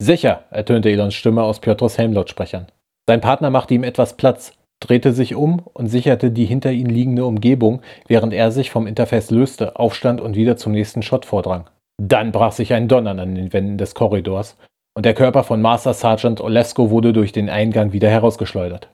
Sicher, 0.00 0.44
ertönte 0.50 0.90
Elons 0.90 1.14
Stimme 1.14 1.42
aus 1.42 1.60
Piotrs 1.60 1.98
Helmlautsprechern. 1.98 2.66
Sein 3.08 3.20
Partner 3.20 3.50
machte 3.50 3.74
ihm 3.74 3.82
etwas 3.82 4.16
Platz, 4.16 4.52
drehte 4.80 5.12
sich 5.12 5.34
um 5.34 5.62
und 5.72 5.88
sicherte 5.88 6.30
die 6.30 6.44
hinter 6.46 6.70
ihm 6.70 6.86
liegende 6.86 7.24
Umgebung, 7.24 7.82
während 8.06 8.32
er 8.32 8.50
sich 8.50 8.70
vom 8.70 8.86
Interface 8.86 9.30
löste, 9.30 9.76
aufstand 9.76 10.20
und 10.20 10.36
wieder 10.36 10.56
zum 10.56 10.72
nächsten 10.72 11.02
Shot 11.02 11.26
vordrang. 11.26 11.68
Dann 12.00 12.32
brach 12.32 12.52
sich 12.52 12.72
ein 12.72 12.88
Donnern 12.88 13.18
an 13.18 13.34
den 13.34 13.52
Wänden 13.52 13.76
des 13.76 13.94
Korridors 13.94 14.56
und 14.94 15.04
der 15.04 15.14
Körper 15.14 15.44
von 15.44 15.60
Master 15.60 15.92
Sergeant 15.92 16.40
Olesko 16.40 16.90
wurde 16.90 17.12
durch 17.12 17.32
den 17.32 17.50
Eingang 17.50 17.92
wieder 17.92 18.08
herausgeschleudert. 18.08 18.88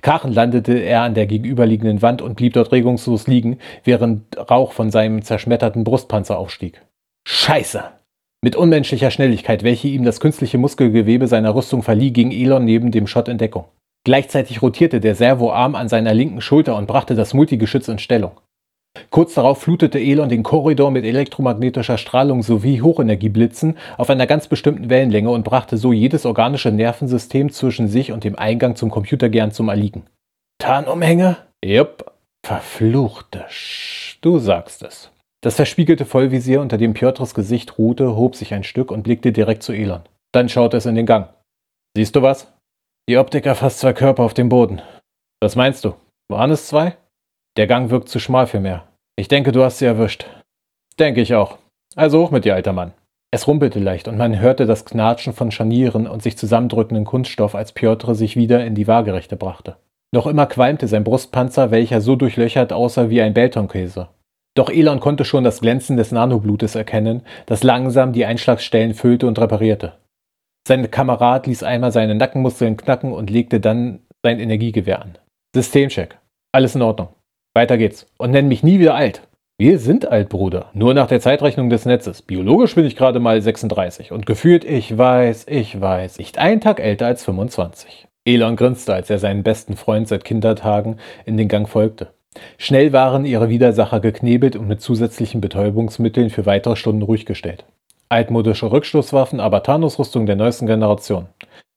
Krachend 0.00 0.34
landete 0.34 0.78
er 0.78 1.02
an 1.02 1.14
der 1.14 1.26
gegenüberliegenden 1.26 2.02
Wand 2.02 2.22
und 2.22 2.36
blieb 2.36 2.52
dort 2.52 2.70
regungslos 2.70 3.26
liegen, 3.26 3.58
während 3.82 4.38
Rauch 4.50 4.72
von 4.72 4.90
seinem 4.90 5.22
zerschmetterten 5.22 5.82
Brustpanzer 5.82 6.38
aufstieg. 6.38 6.82
Scheiße! 7.26 7.82
Mit 8.44 8.56
unmenschlicher 8.56 9.12
Schnelligkeit, 9.12 9.62
welche 9.62 9.86
ihm 9.86 10.02
das 10.04 10.18
künstliche 10.18 10.58
Muskelgewebe 10.58 11.28
seiner 11.28 11.54
Rüstung 11.54 11.84
verlieh, 11.84 12.10
ging 12.10 12.32
Elon 12.32 12.64
neben 12.64 12.90
dem 12.90 13.06
Schott 13.06 13.28
in 13.28 13.38
Deckung. 13.38 13.66
Gleichzeitig 14.04 14.62
rotierte 14.62 14.98
der 14.98 15.14
Servoarm 15.14 15.76
an 15.76 15.88
seiner 15.88 16.12
linken 16.12 16.40
Schulter 16.40 16.76
und 16.76 16.88
brachte 16.88 17.14
das 17.14 17.34
Multigeschütz 17.34 17.86
in 17.86 18.00
Stellung. 18.00 18.32
Kurz 19.10 19.34
darauf 19.34 19.62
flutete 19.62 20.00
Elon 20.00 20.28
den 20.28 20.42
Korridor 20.42 20.90
mit 20.90 21.04
elektromagnetischer 21.04 21.98
Strahlung 21.98 22.42
sowie 22.42 22.82
Hochenergieblitzen 22.82 23.78
auf 23.96 24.10
einer 24.10 24.26
ganz 24.26 24.48
bestimmten 24.48 24.90
Wellenlänge 24.90 25.30
und 25.30 25.44
brachte 25.44 25.76
so 25.76 25.92
jedes 25.92 26.26
organische 26.26 26.72
Nervensystem 26.72 27.50
zwischen 27.52 27.86
sich 27.86 28.10
und 28.10 28.24
dem 28.24 28.36
Eingang 28.36 28.74
zum 28.74 28.90
Computergern 28.90 29.52
zum 29.52 29.68
Erliegen. 29.68 30.02
Tarnumhänge? 30.58 31.36
Jupp. 31.64 32.12
Verfluchte 32.44 33.44
Sch. 33.48 34.18
Du 34.20 34.38
sagst 34.40 34.82
es. 34.82 35.12
Das 35.42 35.56
verspiegelte 35.56 36.04
Vollvisier, 36.04 36.60
unter 36.60 36.78
dem 36.78 36.94
Piotrs 36.94 37.34
Gesicht 37.34 37.76
ruhte, 37.76 38.14
hob 38.16 38.36
sich 38.36 38.54
ein 38.54 38.62
Stück 38.62 38.92
und 38.92 39.02
blickte 39.02 39.32
direkt 39.32 39.64
zu 39.64 39.72
Elon. 39.72 40.02
Dann 40.32 40.48
schaute 40.48 40.76
es 40.76 40.86
in 40.86 40.94
den 40.94 41.04
Gang. 41.04 41.28
Siehst 41.96 42.14
du 42.14 42.22
was? 42.22 42.52
Die 43.08 43.18
Optik 43.18 43.44
erfasst 43.44 43.80
zwei 43.80 43.92
Körper 43.92 44.22
auf 44.22 44.34
dem 44.34 44.48
Boden. 44.48 44.80
Was 45.42 45.56
meinst 45.56 45.84
du? 45.84 45.94
Waren 46.30 46.52
es 46.52 46.68
zwei? 46.68 46.96
Der 47.56 47.66
Gang 47.66 47.90
wirkt 47.90 48.08
zu 48.08 48.20
schmal 48.20 48.46
für 48.46 48.60
mehr. 48.60 48.86
Ich 49.16 49.26
denke, 49.26 49.50
du 49.50 49.64
hast 49.64 49.78
sie 49.78 49.84
erwischt. 49.84 50.26
Denke 51.00 51.20
ich 51.20 51.34
auch. 51.34 51.58
Also 51.96 52.22
hoch 52.22 52.30
mit 52.30 52.44
dir, 52.44 52.54
alter 52.54 52.72
Mann. 52.72 52.92
Es 53.34 53.48
rumpelte 53.48 53.80
leicht 53.80 54.06
und 54.06 54.16
man 54.16 54.38
hörte 54.38 54.66
das 54.66 54.84
Knatschen 54.84 55.32
von 55.32 55.50
Scharnieren 55.50 56.06
und 56.06 56.22
sich 56.22 56.38
zusammendrückenden 56.38 57.04
Kunststoff, 57.04 57.54
als 57.56 57.72
Piotr 57.72 58.14
sich 58.14 58.36
wieder 58.36 58.64
in 58.64 58.76
die 58.76 58.86
Waagerechte 58.86 59.36
brachte. 59.36 59.76
Noch 60.14 60.26
immer 60.26 60.46
qualmte 60.46 60.86
sein 60.86 61.02
Brustpanzer, 61.02 61.70
welcher 61.70 62.00
so 62.00 62.14
durchlöchert 62.14 62.72
aussah 62.72 63.10
wie 63.10 63.20
ein 63.20 63.34
Beltonkäse. 63.34 64.08
Doch 64.54 64.68
Elon 64.68 65.00
konnte 65.00 65.24
schon 65.24 65.44
das 65.44 65.60
Glänzen 65.60 65.96
des 65.96 66.12
Nanoblutes 66.12 66.74
erkennen, 66.74 67.22
das 67.46 67.62
langsam 67.62 68.12
die 68.12 68.26
Einschlagsstellen 68.26 68.94
füllte 68.94 69.26
und 69.26 69.38
reparierte. 69.38 69.94
Sein 70.68 70.90
Kamerad 70.90 71.46
ließ 71.46 71.62
einmal 71.62 71.90
seine 71.90 72.14
Nackenmuskeln 72.14 72.76
knacken 72.76 73.12
und 73.12 73.30
legte 73.30 73.60
dann 73.60 74.00
sein 74.22 74.38
Energiegewehr 74.38 75.02
an. 75.02 75.18
Systemcheck. 75.54 76.18
Alles 76.52 76.74
in 76.74 76.82
Ordnung. 76.82 77.08
Weiter 77.54 77.78
geht's. 77.78 78.06
Und 78.18 78.30
nenn 78.30 78.48
mich 78.48 78.62
nie 78.62 78.78
wieder 78.78 78.94
alt. 78.94 79.26
Wir 79.58 79.78
sind 79.78 80.06
alt, 80.06 80.28
Bruder. 80.28 80.70
Nur 80.72 80.94
nach 80.94 81.08
der 81.08 81.20
Zeitrechnung 81.20 81.70
des 81.70 81.84
Netzes. 81.84 82.22
Biologisch 82.22 82.74
bin 82.74 82.84
ich 82.84 82.96
gerade 82.96 83.20
mal 83.20 83.40
36 83.40 84.12
und 84.12 84.26
gefühlt, 84.26 84.64
ich 84.64 84.96
weiß, 84.96 85.46
ich 85.48 85.80
weiß, 85.80 86.18
nicht 86.18 86.38
einen 86.38 86.60
Tag 86.60 86.80
älter 86.80 87.06
als 87.06 87.24
25. 87.24 88.08
Elon 88.24 88.56
grinste, 88.56 88.94
als 88.94 89.10
er 89.10 89.18
seinen 89.18 89.42
besten 89.42 89.76
Freund 89.76 90.08
seit 90.08 90.24
Kindertagen 90.24 90.98
in 91.26 91.36
den 91.36 91.48
Gang 91.48 91.68
folgte. 91.68 92.12
Schnell 92.58 92.92
waren 92.92 93.24
ihre 93.24 93.48
Widersacher 93.48 94.00
geknebelt 94.00 94.56
und 94.56 94.68
mit 94.68 94.80
zusätzlichen 94.80 95.40
Betäubungsmitteln 95.40 96.30
für 96.30 96.46
weitere 96.46 96.76
Stunden 96.76 97.02
ruhig 97.02 97.26
gestellt. 97.26 97.64
Altmodische 98.08 98.70
Rückstoßwaffen, 98.70 99.40
aber 99.40 99.62
Thanos-Rüstung 99.62 100.26
der 100.26 100.36
neuesten 100.36 100.66
Generation. 100.66 101.28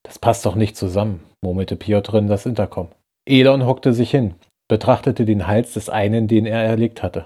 Das 0.04 0.20
passt 0.20 0.46
doch 0.46 0.56
nicht 0.56 0.78
zusammen, 0.78 1.24
murmelte 1.42 1.76
Piotr 1.76 2.16
in 2.16 2.28
das 2.28 2.46
Intercom. 2.46 2.90
Elon 3.26 3.66
hockte 3.66 3.94
sich 3.94 4.12
hin, 4.12 4.36
betrachtete 4.68 5.26
den 5.26 5.48
Hals 5.48 5.74
des 5.74 5.90
einen, 5.90 6.28
den 6.28 6.46
er 6.46 6.64
erlegt 6.64 7.02
hatte. 7.04 7.26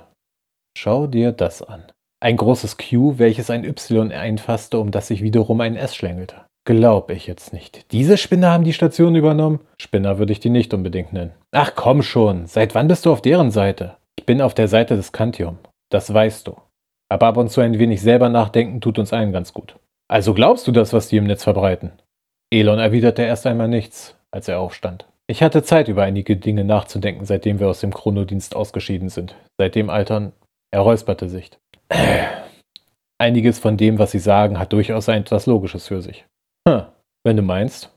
Schau 0.78 1.08
dir 1.08 1.32
das 1.32 1.62
an. 1.62 1.84
Ein 2.22 2.38
großes 2.38 2.78
Q, 2.78 3.18
welches 3.18 3.50
ein 3.50 3.64
Y 3.64 4.12
einfasste, 4.12 4.80
um 4.80 4.92
das 4.92 5.08
sich 5.08 5.22
wiederum 5.22 5.62
ein 5.62 5.76
S 5.76 5.96
schlängelte. 5.96 6.46
Glaub 6.70 7.10
ich 7.10 7.26
jetzt 7.26 7.52
nicht. 7.52 7.92
Diese 7.92 8.16
Spinner 8.16 8.52
haben 8.52 8.64
die 8.64 8.74
Station 8.74 9.16
übernommen? 9.16 9.60
Spinner 9.82 10.20
würde 10.20 10.34
ich 10.34 10.40
die 10.40 10.52
nicht 10.52 10.72
unbedingt 10.72 11.12
nennen. 11.14 11.32
Ach 11.52 11.72
komm 11.76 12.04
schon, 12.04 12.46
seit 12.46 12.76
wann 12.76 12.88
bist 12.88 13.08
du 13.08 13.12
auf 13.12 13.24
deren 13.24 13.50
Seite? 13.50 13.96
Ich 14.20 14.28
bin 14.28 14.40
auf 14.40 14.54
der 14.54 14.68
Seite 14.68 14.96
des 14.96 15.12
Kantium. 15.12 15.58
Das 15.90 16.14
weißt 16.14 16.46
du. 16.46 16.58
Aber 17.12 17.26
ab 17.26 17.38
und 17.38 17.50
zu 17.50 17.62
ein 17.62 17.80
wenig 17.80 18.02
selber 18.02 18.30
nachdenken 18.30 18.82
tut 18.82 19.00
uns 19.00 19.14
allen 19.14 19.32
ganz 19.32 19.52
gut. 19.52 19.78
Also 20.08 20.36
glaubst 20.36 20.68
du 20.68 20.72
das, 20.72 20.94
was 20.94 21.08
die 21.08 21.18
im 21.18 21.24
Netz 21.24 21.44
verbreiten? 21.44 21.92
Elon 22.54 22.78
erwiderte 22.78 23.24
erst 23.24 23.48
einmal 23.48 23.68
nichts, 23.68 24.16
als 24.30 24.48
er 24.48 24.60
aufstand. 24.60 25.08
Ich 25.26 25.42
hatte 25.42 25.64
Zeit, 25.64 25.88
über 25.88 26.04
einige 26.04 26.38
Dinge 26.38 26.66
nachzudenken, 26.66 27.26
seitdem 27.26 27.60
wir 27.60 27.68
aus 27.68 27.80
dem 27.80 27.96
Chronodienst 27.96 28.56
ausgeschieden 28.56 29.10
sind. 29.10 29.36
Seitdem 29.58 29.90
altern 29.90 30.34
er 30.70 30.82
räusperte 30.82 31.30
sich. 31.30 31.50
Einiges 33.18 33.58
von 33.58 33.76
dem, 33.76 33.98
was 33.98 34.12
Sie 34.12 34.20
sagen, 34.20 34.60
hat 34.60 34.72
durchaus 34.72 35.08
etwas 35.08 35.48
Logisches 35.48 35.88
für 35.88 36.04
sich. 36.04 36.26
Hm, 36.70 36.84
wenn 37.24 37.36
du 37.36 37.42
meinst. 37.42 37.90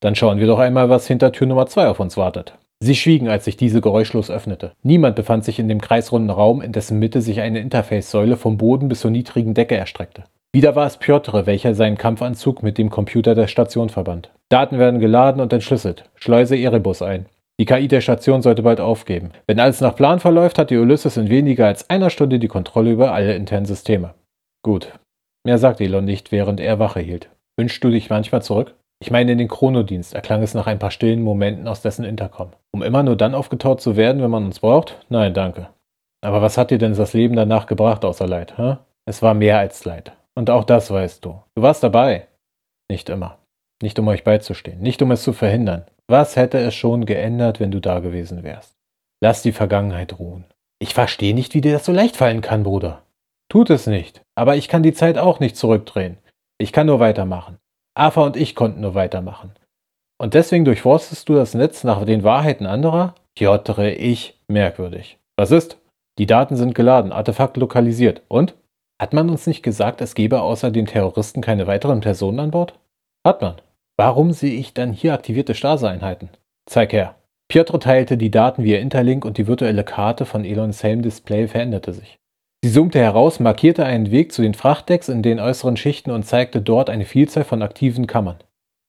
Dann 0.00 0.14
schauen 0.14 0.38
wir 0.38 0.46
doch 0.46 0.58
einmal, 0.58 0.88
was 0.88 1.06
hinter 1.06 1.32
Tür 1.32 1.48
Nummer 1.48 1.66
2 1.66 1.88
auf 1.88 1.98
uns 1.98 2.16
wartet. 2.16 2.56
Sie 2.80 2.94
schwiegen, 2.94 3.28
als 3.28 3.44
sich 3.44 3.56
diese 3.56 3.80
geräuschlos 3.80 4.30
öffnete. 4.30 4.72
Niemand 4.82 5.16
befand 5.16 5.44
sich 5.44 5.58
in 5.58 5.68
dem 5.68 5.80
kreisrunden 5.80 6.30
Raum, 6.30 6.62
in 6.62 6.72
dessen 6.72 6.98
Mitte 6.98 7.20
sich 7.20 7.40
eine 7.40 7.60
Interface-Säule 7.60 8.36
vom 8.36 8.58
Boden 8.58 8.88
bis 8.88 9.00
zur 9.00 9.10
niedrigen 9.10 9.54
Decke 9.54 9.76
erstreckte. 9.76 10.24
Wieder 10.52 10.76
war 10.76 10.86
es 10.86 10.98
Piotr, 10.98 11.46
welcher 11.46 11.74
seinen 11.74 11.96
Kampfanzug 11.96 12.62
mit 12.62 12.78
dem 12.78 12.90
Computer 12.90 13.34
der 13.34 13.46
Station 13.46 13.88
verband. 13.88 14.30
Daten 14.48 14.78
werden 14.78 15.00
geladen 15.00 15.40
und 15.40 15.52
entschlüsselt. 15.52 16.04
Schleuse 16.14 16.56
Erebus 16.56 17.02
ein. 17.02 17.26
Die 17.58 17.66
KI 17.66 17.88
der 17.88 18.00
Station 18.00 18.42
sollte 18.42 18.62
bald 18.62 18.80
aufgeben. 18.80 19.30
Wenn 19.46 19.60
alles 19.60 19.80
nach 19.80 19.96
Plan 19.96 20.20
verläuft, 20.20 20.58
hat 20.58 20.70
die 20.70 20.76
Ulysses 20.76 21.16
in 21.16 21.28
weniger 21.28 21.66
als 21.66 21.88
einer 21.90 22.10
Stunde 22.10 22.38
die 22.38 22.48
Kontrolle 22.48 22.92
über 22.92 23.12
alle 23.12 23.34
internen 23.34 23.66
Systeme. 23.66 24.14
Gut. 24.62 24.92
Mehr 25.44 25.58
sagte 25.58 25.84
Elon 25.84 26.04
nicht, 26.04 26.32
während 26.32 26.60
er 26.60 26.78
Wache 26.78 27.00
hielt. 27.00 27.28
Wünschst 27.58 27.82
du 27.84 27.90
dich 27.90 28.10
manchmal 28.10 28.42
zurück? 28.42 28.74
Ich 29.02 29.10
meine 29.10 29.32
in 29.32 29.38
den 29.38 29.48
Chronodienst, 29.48 30.14
erklang 30.14 30.42
es 30.42 30.54
nach 30.54 30.66
ein 30.66 30.78
paar 30.78 30.90
stillen 30.90 31.22
Momenten 31.22 31.66
aus 31.66 31.82
dessen 31.82 32.04
Intercom. 32.04 32.50
Um 32.72 32.82
immer 32.82 33.02
nur 33.02 33.16
dann 33.16 33.34
aufgetaut 33.34 33.80
zu 33.80 33.96
werden, 33.96 34.22
wenn 34.22 34.30
man 34.30 34.44
uns 34.44 34.60
braucht? 34.60 35.04
Nein, 35.08 35.34
danke. 35.34 35.68
Aber 36.24 36.40
was 36.40 36.56
hat 36.56 36.70
dir 36.70 36.78
denn 36.78 36.94
das 36.94 37.12
Leben 37.12 37.34
danach 37.34 37.66
gebracht 37.66 38.04
außer 38.04 38.28
Leid, 38.28 38.56
hä? 38.56 38.76
Es 39.04 39.22
war 39.22 39.34
mehr 39.34 39.58
als 39.58 39.84
Leid. 39.84 40.12
Und 40.34 40.50
auch 40.50 40.64
das 40.64 40.90
weißt 40.90 41.24
du. 41.24 41.42
Du 41.54 41.62
warst 41.62 41.82
dabei. 41.82 42.28
Nicht 42.88 43.08
immer. 43.08 43.38
Nicht 43.82 43.98
um 43.98 44.06
euch 44.06 44.22
beizustehen, 44.22 44.80
nicht 44.80 45.02
um 45.02 45.10
es 45.10 45.24
zu 45.24 45.32
verhindern. 45.32 45.84
Was 46.06 46.36
hätte 46.36 46.58
es 46.58 46.74
schon 46.74 47.04
geändert, 47.04 47.58
wenn 47.58 47.72
du 47.72 47.80
da 47.80 47.98
gewesen 47.98 48.44
wärst? 48.44 48.76
Lass 49.20 49.42
die 49.42 49.52
Vergangenheit 49.52 50.18
ruhen. 50.18 50.44
Ich 50.78 50.94
verstehe 50.94 51.34
nicht, 51.34 51.54
wie 51.54 51.60
dir 51.60 51.72
das 51.72 51.84
so 51.84 51.92
leicht 51.92 52.16
fallen 52.16 52.40
kann, 52.40 52.62
Bruder. 52.62 53.02
Tut 53.48 53.70
es 53.70 53.86
nicht, 53.86 54.22
aber 54.36 54.56
ich 54.56 54.68
kann 54.68 54.82
die 54.82 54.92
Zeit 54.92 55.18
auch 55.18 55.40
nicht 55.40 55.56
zurückdrehen. 55.56 56.18
Ich 56.62 56.72
kann 56.72 56.86
nur 56.86 57.00
weitermachen. 57.00 57.58
Ava 57.98 58.24
und 58.24 58.36
ich 58.36 58.54
konnten 58.54 58.82
nur 58.82 58.94
weitermachen. 58.94 59.50
Und 60.16 60.34
deswegen 60.34 60.64
durchforstest 60.64 61.28
du 61.28 61.34
das 61.34 61.54
Netz 61.54 61.82
nach 61.82 62.04
den 62.04 62.22
Wahrheiten 62.22 62.66
anderer? 62.66 63.16
Piotr, 63.36 63.80
ich, 63.80 64.40
merkwürdig. 64.46 65.18
Was 65.36 65.50
ist? 65.50 65.78
Die 66.20 66.26
Daten 66.26 66.54
sind 66.54 66.76
geladen, 66.76 67.10
Artefakt 67.10 67.56
lokalisiert. 67.56 68.22
Und? 68.28 68.54
Hat 69.00 69.12
man 69.12 69.28
uns 69.28 69.48
nicht 69.48 69.64
gesagt, 69.64 70.00
es 70.00 70.14
gebe 70.14 70.40
außer 70.40 70.70
den 70.70 70.86
Terroristen 70.86 71.40
keine 71.40 71.66
weiteren 71.66 72.00
Personen 72.00 72.38
an 72.38 72.52
Bord? 72.52 72.78
Hat 73.26 73.42
man. 73.42 73.56
Warum 73.96 74.30
sehe 74.30 74.54
ich 74.54 74.72
dann 74.72 74.92
hier 74.92 75.14
aktivierte 75.14 75.56
Stase-Einheiten? 75.56 76.28
Zeig 76.70 76.92
her. 76.92 77.16
Piotr 77.48 77.80
teilte 77.80 78.16
die 78.16 78.30
Daten 78.30 78.62
via 78.62 78.78
Interlink 78.78 79.24
und 79.24 79.36
die 79.36 79.48
virtuelle 79.48 79.82
Karte 79.82 80.26
von 80.26 80.44
Elons 80.44 80.84
Helm-Display 80.84 81.48
veränderte 81.48 81.92
sich. 81.92 82.20
Sie 82.64 82.70
zoomte 82.70 83.00
heraus, 83.00 83.40
markierte 83.40 83.84
einen 83.84 84.12
Weg 84.12 84.32
zu 84.32 84.40
den 84.40 84.54
Frachtdecks 84.54 85.08
in 85.08 85.22
den 85.22 85.40
äußeren 85.40 85.76
Schichten 85.76 86.12
und 86.12 86.22
zeigte 86.22 86.62
dort 86.62 86.90
eine 86.90 87.04
Vielzahl 87.04 87.42
von 87.42 87.60
aktiven 87.60 88.06
Kammern. 88.06 88.36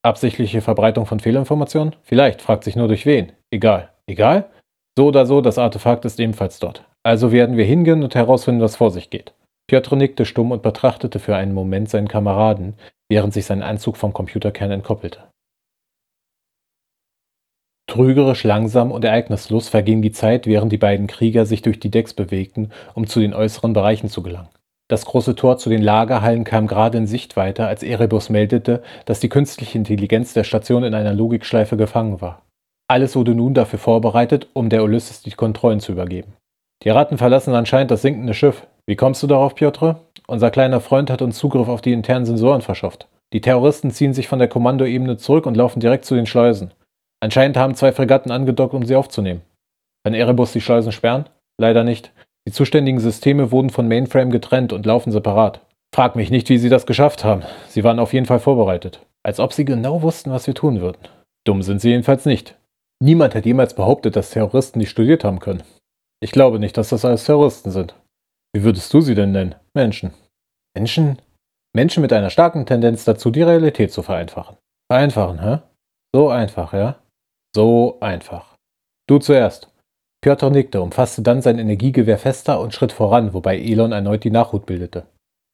Absichtliche 0.02 0.60
Verbreitung 0.60 1.06
von 1.06 1.18
Fehlinformationen? 1.18 1.96
Vielleicht, 2.02 2.40
fragt 2.40 2.62
sich 2.62 2.76
nur 2.76 2.86
durch 2.86 3.04
wen. 3.04 3.32
Egal. 3.50 3.90
Egal? 4.06 4.48
So 4.96 5.08
oder 5.08 5.26
so, 5.26 5.40
das 5.40 5.58
Artefakt 5.58 6.04
ist 6.04 6.20
ebenfalls 6.20 6.60
dort. 6.60 6.84
Also 7.02 7.32
werden 7.32 7.56
wir 7.56 7.64
hingehen 7.64 8.04
und 8.04 8.14
herausfinden, 8.14 8.60
was 8.60 8.76
vor 8.76 8.92
sich 8.92 9.10
geht. 9.10 9.34
Piotr 9.66 9.96
nickte 9.96 10.24
stumm 10.24 10.52
und 10.52 10.62
betrachtete 10.62 11.18
für 11.18 11.34
einen 11.34 11.52
Moment 11.52 11.88
seinen 11.88 12.06
Kameraden, 12.06 12.74
während 13.08 13.34
sich 13.34 13.46
sein 13.46 13.62
Anzug 13.62 13.96
vom 13.96 14.12
Computerkern 14.12 14.70
entkoppelte. 14.70 15.24
Trügerisch 17.94 18.42
langsam 18.42 18.90
und 18.90 19.04
ereignislos 19.04 19.68
verging 19.68 20.02
die 20.02 20.10
Zeit, 20.10 20.48
während 20.48 20.72
die 20.72 20.78
beiden 20.78 21.06
Krieger 21.06 21.46
sich 21.46 21.62
durch 21.62 21.78
die 21.78 21.92
Decks 21.92 22.12
bewegten, 22.12 22.72
um 22.94 23.06
zu 23.06 23.20
den 23.20 23.32
äußeren 23.32 23.72
Bereichen 23.72 24.08
zu 24.08 24.20
gelangen. 24.20 24.48
Das 24.88 25.06
große 25.06 25.36
Tor 25.36 25.58
zu 25.58 25.70
den 25.70 25.80
Lagerhallen 25.80 26.42
kam 26.42 26.66
gerade 26.66 26.98
in 26.98 27.06
Sichtweite, 27.06 27.68
als 27.68 27.84
Erebus 27.84 28.30
meldete, 28.30 28.82
dass 29.04 29.20
die 29.20 29.28
künstliche 29.28 29.78
Intelligenz 29.78 30.34
der 30.34 30.42
Station 30.42 30.82
in 30.82 30.92
einer 30.92 31.14
Logikschleife 31.14 31.76
gefangen 31.76 32.20
war. 32.20 32.42
Alles 32.88 33.14
wurde 33.14 33.36
nun 33.36 33.54
dafür 33.54 33.78
vorbereitet, 33.78 34.48
um 34.54 34.70
der 34.70 34.82
Ulysses 34.82 35.22
die 35.22 35.30
Kontrollen 35.30 35.78
zu 35.78 35.92
übergeben. 35.92 36.32
Die 36.82 36.90
Ratten 36.90 37.16
verlassen 37.16 37.54
anscheinend 37.54 37.92
das 37.92 38.02
sinkende 38.02 38.34
Schiff. 38.34 38.66
Wie 38.86 38.96
kommst 38.96 39.22
du 39.22 39.28
darauf, 39.28 39.54
Piotr? 39.54 40.00
Unser 40.26 40.50
kleiner 40.50 40.80
Freund 40.80 41.10
hat 41.10 41.22
uns 41.22 41.38
Zugriff 41.38 41.68
auf 41.68 41.80
die 41.80 41.92
internen 41.92 42.26
Sensoren 42.26 42.60
verschafft. 42.60 43.06
Die 43.32 43.40
Terroristen 43.40 43.92
ziehen 43.92 44.14
sich 44.14 44.26
von 44.26 44.40
der 44.40 44.48
Kommandoebene 44.48 45.16
zurück 45.16 45.46
und 45.46 45.56
laufen 45.56 45.78
direkt 45.78 46.06
zu 46.06 46.16
den 46.16 46.26
Schleusen. 46.26 46.72
Anscheinend 47.24 47.56
haben 47.56 47.74
zwei 47.74 47.90
Fregatten 47.90 48.30
angedockt, 48.30 48.74
um 48.74 48.84
sie 48.84 48.96
aufzunehmen. 48.96 49.40
Kann 50.04 50.12
Erebus 50.12 50.52
die 50.52 50.60
Schleusen 50.60 50.92
sperren? 50.92 51.24
Leider 51.58 51.82
nicht. 51.82 52.12
Die 52.46 52.52
zuständigen 52.52 53.00
Systeme 53.00 53.50
wurden 53.50 53.70
von 53.70 53.88
Mainframe 53.88 54.30
getrennt 54.30 54.74
und 54.74 54.84
laufen 54.84 55.10
separat. 55.10 55.62
Frag 55.94 56.16
mich 56.16 56.30
nicht, 56.30 56.50
wie 56.50 56.58
sie 56.58 56.68
das 56.68 56.84
geschafft 56.84 57.24
haben. 57.24 57.42
Sie 57.66 57.82
waren 57.82 57.98
auf 57.98 58.12
jeden 58.12 58.26
Fall 58.26 58.40
vorbereitet. 58.40 59.00
Als 59.22 59.40
ob 59.40 59.54
sie 59.54 59.64
genau 59.64 60.02
wussten, 60.02 60.32
was 60.32 60.46
wir 60.46 60.52
tun 60.52 60.82
würden. 60.82 60.98
Dumm 61.46 61.62
sind 61.62 61.80
sie 61.80 61.88
jedenfalls 61.88 62.26
nicht. 62.26 62.58
Niemand 63.02 63.34
hat 63.34 63.46
jemals 63.46 63.72
behauptet, 63.72 64.16
dass 64.16 64.28
Terroristen 64.28 64.80
die 64.80 64.86
studiert 64.86 65.24
haben 65.24 65.38
können. 65.38 65.62
Ich 66.20 66.30
glaube 66.30 66.58
nicht, 66.58 66.76
dass 66.76 66.90
das 66.90 67.06
alles 67.06 67.24
Terroristen 67.24 67.70
sind. 67.70 67.94
Wie 68.54 68.64
würdest 68.64 68.92
du 68.92 69.00
sie 69.00 69.14
denn 69.14 69.32
nennen? 69.32 69.54
Menschen. 69.72 70.12
Menschen? 70.76 71.22
Menschen 71.74 72.02
mit 72.02 72.12
einer 72.12 72.28
starken 72.28 72.66
Tendenz 72.66 73.06
dazu, 73.06 73.30
die 73.30 73.42
Realität 73.42 73.92
zu 73.92 74.02
vereinfachen. 74.02 74.58
Vereinfachen, 74.92 75.42
hä? 75.42 75.58
So 76.14 76.28
einfach, 76.28 76.74
ja? 76.74 76.96
So 77.54 77.98
einfach. 78.00 78.56
Du 79.06 79.18
zuerst. 79.18 79.68
Piotr 80.20 80.50
nickte, 80.50 80.82
umfasste 80.82 81.22
dann 81.22 81.40
sein 81.40 81.58
Energiegewehr 81.58 82.18
fester 82.18 82.58
und 82.58 82.74
schritt 82.74 82.90
voran, 82.90 83.32
wobei 83.32 83.58
Elon 83.58 83.92
erneut 83.92 84.24
die 84.24 84.30
Nachhut 84.30 84.66
bildete. 84.66 85.04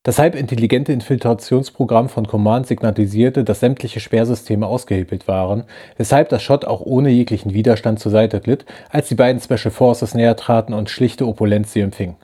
Das 0.03 0.19
halbintelligente 0.19 0.95
Infiltrationsprogramm 0.95 2.09
von 2.09 2.27
Command 2.27 2.67
signalisierte, 2.67 3.45
dass 3.45 3.61
sämtliche 3.61 4.01
Sperrsysteme 4.01 4.67
ausgehebelt 4.67 5.29
waren, 5.29 5.65
weshalb 5.99 6.31
das 6.31 6.43
Schott 6.43 6.65
auch 6.65 6.81
ohne 6.81 7.11
jeglichen 7.11 7.53
Widerstand 7.53 8.01
zur 8.01 8.13
Seite 8.13 8.41
glitt, 8.41 8.65
als 8.89 9.09
die 9.09 9.15
beiden 9.15 9.43
Special 9.43 9.71
Forces 9.71 10.15
näher 10.15 10.37
traten 10.37 10.73
und 10.73 10.89
schlichte 10.89 11.27
Opulenz 11.27 11.75
sie 11.75 11.81
empfing. 11.81 12.17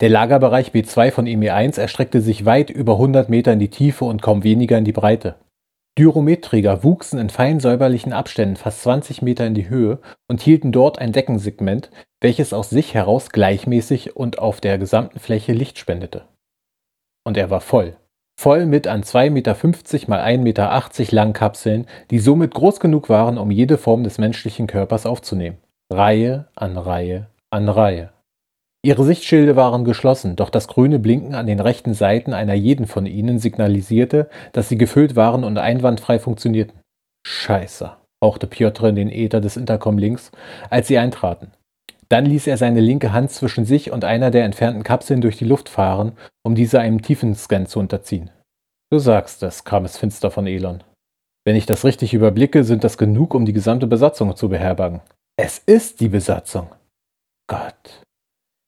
Der 0.00 0.08
Lagerbereich 0.08 0.70
B2 0.70 1.10
von 1.10 1.26
EME1 1.26 1.80
erstreckte 1.80 2.20
sich 2.20 2.44
weit 2.44 2.70
über 2.70 2.92
100 2.92 3.28
Meter 3.28 3.52
in 3.52 3.58
die 3.58 3.70
Tiefe 3.70 4.04
und 4.04 4.22
kaum 4.22 4.44
weniger 4.44 4.78
in 4.78 4.84
die 4.84 4.92
Breite. 4.92 5.34
Dyrometträger 5.98 6.82
wuchsen 6.82 7.18
in 7.20 7.30
fein 7.30 7.60
säuberlichen 7.60 8.12
Abständen 8.12 8.56
fast 8.56 8.82
20 8.82 9.22
Meter 9.22 9.46
in 9.46 9.54
die 9.54 9.68
Höhe 9.68 10.00
und 10.28 10.40
hielten 10.40 10.72
dort 10.72 10.98
ein 10.98 11.12
Deckensegment, 11.12 11.90
welches 12.20 12.52
aus 12.52 12.70
sich 12.70 12.94
heraus 12.94 13.30
gleichmäßig 13.30 14.16
und 14.16 14.38
auf 14.38 14.60
der 14.60 14.78
gesamten 14.78 15.20
Fläche 15.20 15.52
Licht 15.52 15.78
spendete. 15.78 16.24
Und 17.24 17.36
er 17.36 17.50
war 17.50 17.60
voll. 17.60 17.96
Voll 18.36 18.66
mit 18.66 18.88
an 18.88 19.04
2,50 19.04 19.30
Meter 19.30 19.56
mal 20.08 20.20
1,80 20.20 20.38
Meter 20.38 21.14
langen 21.14 21.32
Kapseln, 21.32 21.86
die 22.10 22.18
somit 22.18 22.52
groß 22.52 22.80
genug 22.80 23.08
waren, 23.08 23.38
um 23.38 23.52
jede 23.52 23.78
Form 23.78 24.02
des 24.02 24.18
menschlichen 24.18 24.66
Körpers 24.66 25.06
aufzunehmen. 25.06 25.58
Reihe 25.92 26.48
an 26.56 26.76
Reihe 26.76 27.28
an 27.54 27.68
Reihe. 27.68 28.13
Ihre 28.84 29.02
Sichtschilde 29.02 29.56
waren 29.56 29.86
geschlossen, 29.86 30.36
doch 30.36 30.50
das 30.50 30.68
grüne 30.68 30.98
Blinken 30.98 31.34
an 31.34 31.46
den 31.46 31.58
rechten 31.58 31.94
Seiten 31.94 32.34
einer 32.34 32.52
jeden 32.52 32.86
von 32.86 33.06
ihnen 33.06 33.38
signalisierte, 33.38 34.28
dass 34.52 34.68
sie 34.68 34.76
gefüllt 34.76 35.16
waren 35.16 35.42
und 35.42 35.56
einwandfrei 35.56 36.18
funktionierten. 36.18 36.78
Scheiße, 37.26 37.92
hauchte 38.22 38.46
Piotr 38.46 38.90
in 38.90 38.96
den 38.96 39.08
Äther 39.08 39.40
des 39.40 39.56
Intercom 39.56 39.96
links, 39.96 40.32
als 40.68 40.88
sie 40.88 40.98
eintraten. 40.98 41.50
Dann 42.10 42.26
ließ 42.26 42.46
er 42.46 42.58
seine 42.58 42.80
linke 42.80 43.14
Hand 43.14 43.30
zwischen 43.30 43.64
sich 43.64 43.90
und 43.90 44.04
einer 44.04 44.30
der 44.30 44.44
entfernten 44.44 44.82
Kapseln 44.82 45.22
durch 45.22 45.38
die 45.38 45.46
Luft 45.46 45.70
fahren, 45.70 46.12
um 46.44 46.54
diese 46.54 46.78
einem 46.78 47.00
tiefen 47.00 47.34
Scan 47.34 47.64
zu 47.64 47.78
unterziehen. 47.78 48.28
Du 48.92 48.98
sagst 48.98 49.42
es, 49.42 49.64
kam 49.64 49.86
es 49.86 49.96
finster 49.96 50.30
von 50.30 50.46
Elon. 50.46 50.84
Wenn 51.46 51.56
ich 51.56 51.64
das 51.64 51.86
richtig 51.86 52.12
überblicke, 52.12 52.64
sind 52.64 52.84
das 52.84 52.98
genug, 52.98 53.32
um 53.34 53.46
die 53.46 53.54
gesamte 53.54 53.86
Besatzung 53.86 54.36
zu 54.36 54.50
beherbergen. 54.50 55.00
Es 55.38 55.56
ist 55.58 56.00
die 56.00 56.08
Besatzung. 56.08 56.68
Gott. 57.48 58.03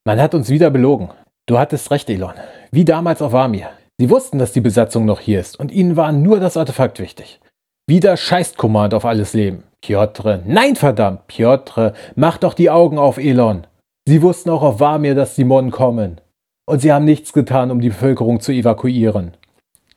Man 0.06 0.20
hat 0.20 0.36
uns 0.36 0.50
wieder 0.50 0.70
belogen. 0.70 1.10
Du 1.46 1.58
hattest 1.58 1.90
recht, 1.90 2.08
Elon. 2.08 2.34
Wie 2.70 2.84
damals 2.84 3.20
auf 3.20 3.32
Vamir. 3.32 3.70
Sie 3.98 4.08
wussten, 4.08 4.38
dass 4.38 4.52
die 4.52 4.60
Besatzung 4.60 5.04
noch 5.04 5.18
hier 5.18 5.40
ist 5.40 5.58
und 5.58 5.72
ihnen 5.72 5.96
war 5.96 6.12
nur 6.12 6.38
das 6.38 6.56
Artefakt 6.56 7.00
wichtig. 7.00 7.40
Wieder 7.88 8.16
scheißt 8.16 8.56
Command 8.56 8.94
auf 8.94 9.04
alles 9.04 9.32
Leben. 9.32 9.64
Piotr, 9.80 10.42
nein 10.46 10.76
verdammt, 10.76 11.26
Piotr, 11.26 11.92
mach 12.14 12.38
doch 12.38 12.54
die 12.54 12.70
Augen 12.70 12.98
auf, 12.98 13.18
Elon. 13.18 13.66
Sie 14.06 14.22
wussten 14.22 14.50
auch 14.50 14.62
auf 14.62 14.78
Vamir, 14.78 15.16
dass 15.16 15.34
die 15.34 15.42
Mon 15.42 15.72
kommen. 15.72 16.20
Und 16.66 16.82
sie 16.82 16.92
haben 16.92 17.04
nichts 17.04 17.32
getan, 17.32 17.72
um 17.72 17.80
die 17.80 17.88
Bevölkerung 17.88 18.38
zu 18.38 18.52
evakuieren. 18.52 19.32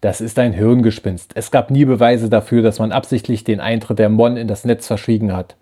Das 0.01 0.21
ist 0.21 0.39
ein 0.39 0.53
Hirngespinst. 0.53 1.33
Es 1.35 1.51
gab 1.51 1.69
nie 1.69 1.85
Beweise 1.85 2.29
dafür, 2.29 2.63
dass 2.63 2.79
man 2.79 2.91
absichtlich 2.91 3.43
den 3.43 3.59
Eintritt 3.59 3.99
der 3.99 4.09
Mon 4.09 4.37
in 4.37 4.47
das 4.47 4.65
Netz 4.65 4.87
verschwiegen 4.87 5.35
hat. 5.35 5.55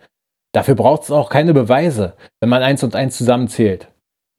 Dafür 0.54 0.76
braucht 0.76 1.04
es 1.04 1.12
auch 1.12 1.30
keine 1.30 1.54
Beweise, 1.54 2.14
wenn 2.40 2.50
man 2.50 2.64
eins 2.64 2.82
und 2.82 2.96
eins 2.96 3.18
zusammenzählt. 3.18 3.90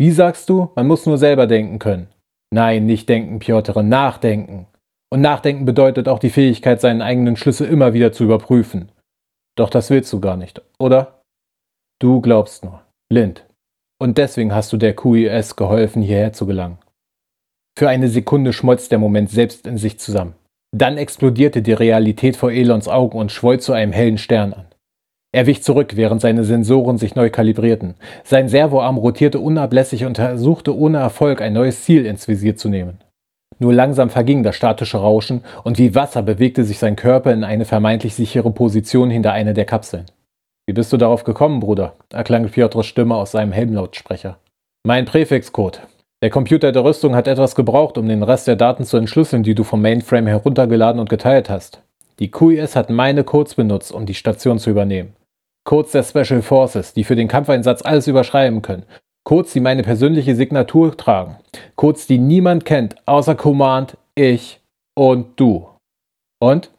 Wie 0.01 0.13
sagst 0.13 0.49
du, 0.49 0.71
man 0.77 0.87
muss 0.87 1.07
nur 1.07 1.19
selber 1.19 1.47
denken 1.47 1.79
können? 1.79 2.09
Nein, 2.53 2.87
nicht 2.87 3.09
denken, 3.09 3.41
Piotr, 3.41 3.83
nachdenken. 3.83 4.67
Und 5.11 5.21
nachdenken 5.21 5.65
bedeutet 5.65 6.09
auch 6.09 6.19
die 6.19 6.31
Fähigkeit, 6.31 6.81
seinen 6.81 7.03
eigenen 7.03 7.37
Schlüssel 7.37 7.69
immer 7.69 7.95
wieder 7.95 8.13
zu 8.13 8.25
überprüfen. 8.25 8.93
Doch 9.57 9.71
das 9.71 9.91
willst 9.91 10.13
du 10.13 10.21
gar 10.21 10.37
nicht, 10.37 10.63
oder? 10.79 11.23
Du 12.01 12.21
glaubst 12.21 12.65
nur. 12.65 12.83
Blind. 13.11 13.45
Und 14.01 14.19
deswegen 14.19 14.55
hast 14.55 14.73
du 14.73 14.77
der 14.77 14.95
QIS 14.95 15.57
geholfen, 15.57 16.03
hierher 16.03 16.33
zu 16.33 16.47
gelangen. 16.47 16.79
Für 17.77 17.89
eine 17.89 18.09
Sekunde 18.09 18.53
schmolz 18.53 18.89
der 18.89 18.99
Moment 18.99 19.31
selbst 19.31 19.67
in 19.67 19.79
sich 19.79 19.99
zusammen. 19.99 20.35
Dann 20.77 20.97
explodierte 20.97 21.63
die 21.63 21.73
Realität 21.73 22.37
vor 22.37 22.53
Elons 22.53 22.87
Augen 22.87 23.19
und 23.19 23.33
schwoll 23.33 23.59
zu 23.59 23.73
einem 23.73 23.93
hellen 23.93 24.19
Stern 24.19 24.53
an. 24.53 24.68
Er 25.31 25.47
wich 25.47 25.63
zurück, 25.63 25.97
während 25.97 26.23
seine 26.23 26.45
Sensoren 26.45 26.97
sich 26.97 27.15
neu 27.15 27.29
kalibrierten. 27.29 27.95
Sein 28.25 28.49
Servoarm 28.49 28.97
rotierte 28.97 29.41
unablässig 29.41 30.07
und 30.07 30.17
versuchte 30.17 30.77
ohne 30.77 30.99
Erfolg 30.99 31.43
ein 31.43 31.53
neues 31.53 31.85
Ziel 31.85 32.07
ins 32.07 32.29
Visier 32.29 32.57
zu 32.57 32.69
nehmen. 32.71 32.99
Nur 33.59 33.75
langsam 33.75 34.09
verging 34.09 34.43
das 34.43 34.57
statische 34.57 34.99
Rauschen 34.99 35.43
und 35.65 35.79
wie 35.79 35.95
Wasser 35.95 36.23
bewegte 36.23 36.65
sich 36.65 36.79
sein 36.79 36.97
Körper 36.97 37.33
in 37.33 37.45
eine 37.45 37.65
vermeintlich 37.65 38.15
sichere 38.15 38.51
Position 38.51 39.11
hinter 39.11 39.33
einer 39.33 39.53
der 39.53 39.65
Kapseln. 39.65 40.07
Wie 40.67 40.73
bist 40.73 40.93
du 40.93 40.97
darauf 40.97 41.25
gekommen, 41.25 41.61
Bruder? 41.61 41.95
erklang 42.11 42.49
Piotrs 42.49 42.87
Stimme 42.87 43.17
aus 43.17 43.33
seinem 43.33 43.53
Helmlautsprecher. 43.53 44.39
Mein 44.87 45.05
Präfixcode, 45.05 45.83
der 46.23 46.31
Computer 46.31 46.73
der 46.73 46.85
Rüstung 46.85 47.15
hat 47.15 47.29
etwas 47.29 47.55
gebraucht, 47.55 47.99
um 47.99 48.09
den 48.09 48.23
Rest 48.23 48.47
der 48.47 48.57
Daten 48.57 48.85
zu 48.85 48.97
entschlüsseln, 48.97 49.43
die 49.43 49.55
du 49.55 49.63
vom 49.65 49.83
Mainframe 49.83 50.27
heruntergeladen 50.27 51.01
und 51.01 51.09
geteilt 51.11 51.51
hast. 51.51 51.83
Die 52.19 52.31
QIS 52.31 52.75
hat 52.75 52.91
meine 52.91 53.23
Codes 53.23 53.55
benutzt, 53.55 53.93
um 53.93 54.05
die 54.05 54.15
Station 54.15 54.59
zu 54.59 54.71
übernehmen. 54.71 55.15
Codes 55.69 55.93
der 55.93 56.03
Special 56.03 56.41
Forces, 56.41 56.95
die 56.95 57.05
für 57.05 57.15
den 57.15 57.29
Kampfeinsatz 57.29 57.83
alles 57.83 58.07
überschreiben 58.07 58.63
können. 58.63 58.87
Codes, 59.23 59.53
die 59.53 59.61
meine 59.61 59.83
persönliche 59.83 60.35
Signatur 60.35 60.97
tragen. 60.97 61.37
Codes, 61.77 62.07
die 62.07 62.17
niemand 62.17 62.65
kennt, 62.65 62.97
außer 63.07 63.35
Command, 63.35 63.99
ich 64.15 64.63
und 64.97 65.39
du. 65.39 65.69
Und? 66.41 66.73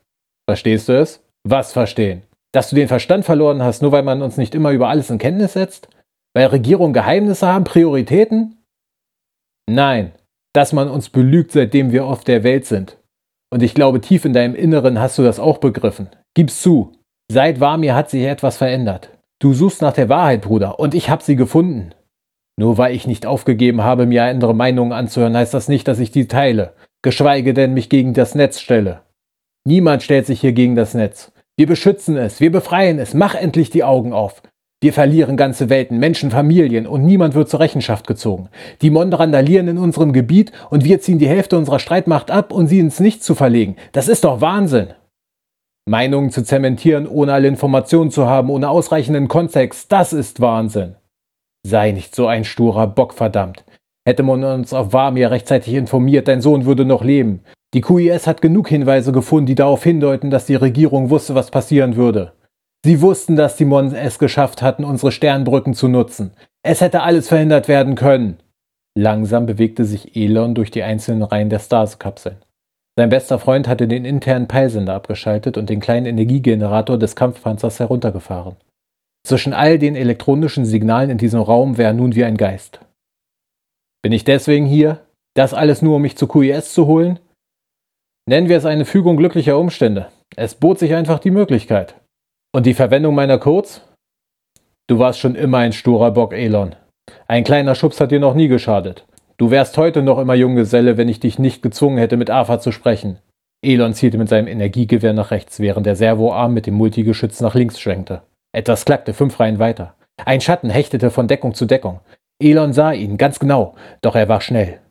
Verstehst 0.49 0.89
du 0.89 0.99
es? 0.99 1.23
Was 1.47 1.71
verstehen? 1.71 2.23
Dass 2.51 2.71
du 2.71 2.75
den 2.75 2.87
Verstand 2.87 3.25
verloren 3.25 3.61
hast, 3.61 3.83
nur 3.83 3.91
weil 3.91 4.01
man 4.01 4.23
uns 4.23 4.37
nicht 4.37 4.55
immer 4.55 4.71
über 4.71 4.89
alles 4.89 5.11
in 5.11 5.19
Kenntnis 5.19 5.53
setzt? 5.53 5.89
Weil 6.33 6.47
Regierungen 6.47 6.93
Geheimnisse 6.93 7.45
haben, 7.45 7.65
Prioritäten? 7.65 8.57
Nein, 9.69 10.13
dass 10.55 10.73
man 10.73 10.89
uns 10.89 11.11
belügt, 11.11 11.51
seitdem 11.51 11.91
wir 11.91 12.07
auf 12.07 12.23
der 12.23 12.43
Welt 12.43 12.65
sind. 12.65 12.97
Und 13.53 13.61
ich 13.61 13.75
glaube, 13.75 14.01
tief 14.01 14.25
in 14.25 14.33
deinem 14.33 14.55
Inneren 14.55 14.99
hast 14.99 15.19
du 15.19 15.21
das 15.21 15.39
auch 15.39 15.59
begriffen. 15.59 16.09
Gib's 16.33 16.63
zu. 16.63 16.98
Seit 17.31 17.59
Warmir 17.59 17.93
hat 17.93 18.09
sich 18.09 18.23
etwas 18.23 18.57
verändert. 18.57 19.11
Du 19.37 19.53
suchst 19.53 19.83
nach 19.83 19.93
der 19.93 20.09
Wahrheit, 20.09 20.41
Bruder, 20.41 20.79
und 20.79 20.95
ich 20.95 21.11
habe 21.11 21.23
sie 21.23 21.35
gefunden. 21.35 21.91
Nur 22.57 22.79
weil 22.79 22.95
ich 22.95 23.05
nicht 23.05 23.27
aufgegeben 23.27 23.83
habe, 23.83 24.07
mir 24.07 24.23
andere 24.23 24.55
Meinungen 24.55 24.93
anzuhören, 24.93 25.37
heißt 25.37 25.53
das 25.53 25.67
nicht, 25.67 25.87
dass 25.87 25.99
ich 25.99 26.09
die 26.09 26.27
teile, 26.27 26.73
geschweige 27.03 27.53
denn 27.53 27.75
mich 27.75 27.87
gegen 27.87 28.15
das 28.15 28.33
Netz 28.33 28.59
stelle. 28.59 29.01
Niemand 29.63 30.01
stellt 30.01 30.25
sich 30.25 30.41
hier 30.41 30.53
gegen 30.53 30.75
das 30.75 30.95
Netz. 30.95 31.31
Wir 31.55 31.67
beschützen 31.67 32.17
es, 32.17 32.39
wir 32.39 32.51
befreien 32.51 32.97
es, 32.97 33.13
mach 33.13 33.35
endlich 33.35 33.69
die 33.69 33.83
Augen 33.83 34.11
auf. 34.11 34.41
Wir 34.81 34.91
verlieren 34.91 35.37
ganze 35.37 35.69
Welten, 35.69 35.99
Menschen, 35.99 36.31
Familien 36.31 36.87
und 36.87 37.05
niemand 37.05 37.35
wird 37.35 37.49
zur 37.49 37.59
Rechenschaft 37.59 38.07
gezogen. 38.07 38.49
Die 38.81 38.89
Mon 38.89 39.13
randalieren 39.13 39.67
in 39.67 39.77
unserem 39.77 40.13
Gebiet 40.13 40.51
und 40.69 40.83
wir 40.83 40.99
ziehen 40.99 41.19
die 41.19 41.27
Hälfte 41.27 41.57
unserer 41.57 41.79
Streitmacht 41.79 42.31
ab, 42.31 42.51
um 42.51 42.65
sie 42.65 42.79
ins 42.79 42.99
Nichts 42.99 43.25
zu 43.25 43.35
verlegen. 43.35 43.75
Das 43.91 44.07
ist 44.07 44.23
doch 44.23 44.41
Wahnsinn. 44.41 44.87
Meinungen 45.85 46.31
zu 46.31 46.43
zementieren, 46.43 47.07
ohne 47.07 47.33
alle 47.33 47.47
Informationen 47.47 48.11
zu 48.11 48.27
haben, 48.27 48.49
ohne 48.49 48.69
ausreichenden 48.69 49.27
Kontext, 49.27 49.91
das 49.91 50.13
ist 50.13 50.41
Wahnsinn. 50.41 50.95
Sei 51.65 51.91
nicht 51.91 52.15
so 52.15 52.27
ein 52.27 52.45
sturer 52.45 52.87
Bock, 52.87 53.13
verdammt. 53.13 53.65
Hätte 54.07 54.23
man 54.23 54.43
uns 54.43 54.73
auf 54.73 54.93
Warmir 54.93 55.31
rechtzeitig 55.31 55.73
informiert, 55.73 56.27
dein 56.27 56.41
Sohn 56.41 56.65
würde 56.65 56.85
noch 56.85 57.03
leben. 57.03 57.41
Die 57.73 57.81
QIS 57.81 58.25
hat 58.25 58.41
genug 58.41 58.69
Hinweise 58.69 59.11
gefunden, 59.11 59.47
die 59.47 59.55
darauf 59.55 59.83
hindeuten, 59.83 60.31
dass 60.31 60.45
die 60.45 60.55
Regierung 60.55 61.09
wusste, 61.09 61.35
was 61.35 61.51
passieren 61.51 61.95
würde. 61.95 62.33
Sie 62.83 63.01
wussten, 63.01 63.35
dass 63.35 63.57
die 63.57 63.65
Mon 63.65 63.93
es 63.93 64.19
geschafft 64.19 64.61
hatten, 64.61 64.85
unsere 64.85 65.11
Sternbrücken 65.11 65.73
zu 65.73 65.87
nutzen. 65.87 66.31
Es 66.63 66.81
hätte 66.81 67.01
alles 67.01 67.27
verhindert 67.27 67.67
werden 67.67 67.95
können. 67.95 68.37
Langsam 68.97 69.45
bewegte 69.45 69.85
sich 69.85 70.15
Elon 70.15 70.55
durch 70.55 70.71
die 70.71 70.83
einzelnen 70.83 71.23
Reihen 71.23 71.49
der 71.49 71.59
Stars-Kapseln. 71.59 72.37
Sein 72.99 73.07
bester 73.07 73.39
Freund 73.39 73.69
hatte 73.69 73.87
den 73.87 74.03
internen 74.03 74.49
Peilsender 74.49 74.93
abgeschaltet 74.93 75.55
und 75.55 75.69
den 75.69 75.79
kleinen 75.79 76.05
Energiegenerator 76.05 76.99
des 76.99 77.15
Kampfpanzers 77.15 77.79
heruntergefahren. 77.79 78.57
Zwischen 79.25 79.53
all 79.53 79.79
den 79.79 79.95
elektronischen 79.95 80.65
Signalen 80.65 81.09
in 81.09 81.17
diesem 81.17 81.39
Raum 81.39 81.77
wäre 81.77 81.91
er 81.91 81.93
nun 81.93 82.13
wie 82.15 82.25
ein 82.25 82.35
Geist. 82.35 82.81
Bin 84.01 84.11
ich 84.11 84.25
deswegen 84.25 84.65
hier? 84.65 84.99
Das 85.33 85.53
alles 85.53 85.81
nur, 85.81 85.95
um 85.95 86.01
mich 86.01 86.17
zu 86.17 86.27
QIS 86.27 86.73
zu 86.73 86.87
holen? 86.87 87.19
Nennen 88.27 88.49
wir 88.49 88.57
es 88.57 88.65
eine 88.65 88.83
Fügung 88.83 89.15
glücklicher 89.15 89.57
Umstände. 89.57 90.09
Es 90.35 90.55
bot 90.55 90.77
sich 90.77 90.93
einfach 90.93 91.19
die 91.19 91.31
Möglichkeit. 91.31 91.95
Und 92.53 92.65
die 92.65 92.73
Verwendung 92.73 93.15
meiner 93.15 93.37
Codes? 93.37 93.81
Du 94.87 94.99
warst 94.99 95.19
schon 95.19 95.35
immer 95.35 95.59
ein 95.59 95.71
sturer 95.71 96.11
Bock, 96.11 96.33
Elon. 96.33 96.75
Ein 97.29 97.45
kleiner 97.45 97.75
Schubs 97.75 98.01
hat 98.01 98.11
dir 98.11 98.19
noch 98.19 98.33
nie 98.33 98.49
geschadet. 98.49 99.05
Du 99.39 99.51
wärst 99.51 99.77
heute 99.77 100.01
noch 100.01 100.19
immer 100.19 100.35
Junggeselle, 100.35 100.97
wenn 100.97 101.07
ich 101.07 101.21
dich 101.21 101.39
nicht 101.39 101.63
gezwungen 101.63 101.97
hätte, 101.97 102.17
mit 102.17 102.29
Ava 102.29 102.59
zu 102.59 102.73
sprechen. 102.73 103.19
Elon 103.61 103.93
zielte 103.93 104.17
mit 104.17 104.27
seinem 104.27 104.47
Energiegewehr 104.47 105.13
nach 105.13 105.31
rechts, 105.31 105.61
während 105.61 105.85
der 105.85 105.95
Servoarm 105.95 106.53
mit 106.53 106.65
dem 106.65 106.73
Multigeschütz 106.73 107.39
nach 107.39 107.55
links 107.55 107.79
schwenkte. 107.79 108.21
Etwas 108.51 108.83
klackte 108.83 109.13
fünf 109.13 109.39
Reihen 109.39 109.57
weiter. 109.57 109.95
Ein 110.25 110.41
Schatten 110.41 110.69
hechtete 110.69 111.09
von 111.09 111.29
Deckung 111.29 111.53
zu 111.53 111.65
Deckung. 111.65 112.01
Elon 112.43 112.73
sah 112.73 112.91
ihn 112.91 113.17
ganz 113.17 113.39
genau, 113.39 113.75
doch 114.01 114.15
er 114.15 114.27
war 114.27 114.41
schnell. 114.41 114.81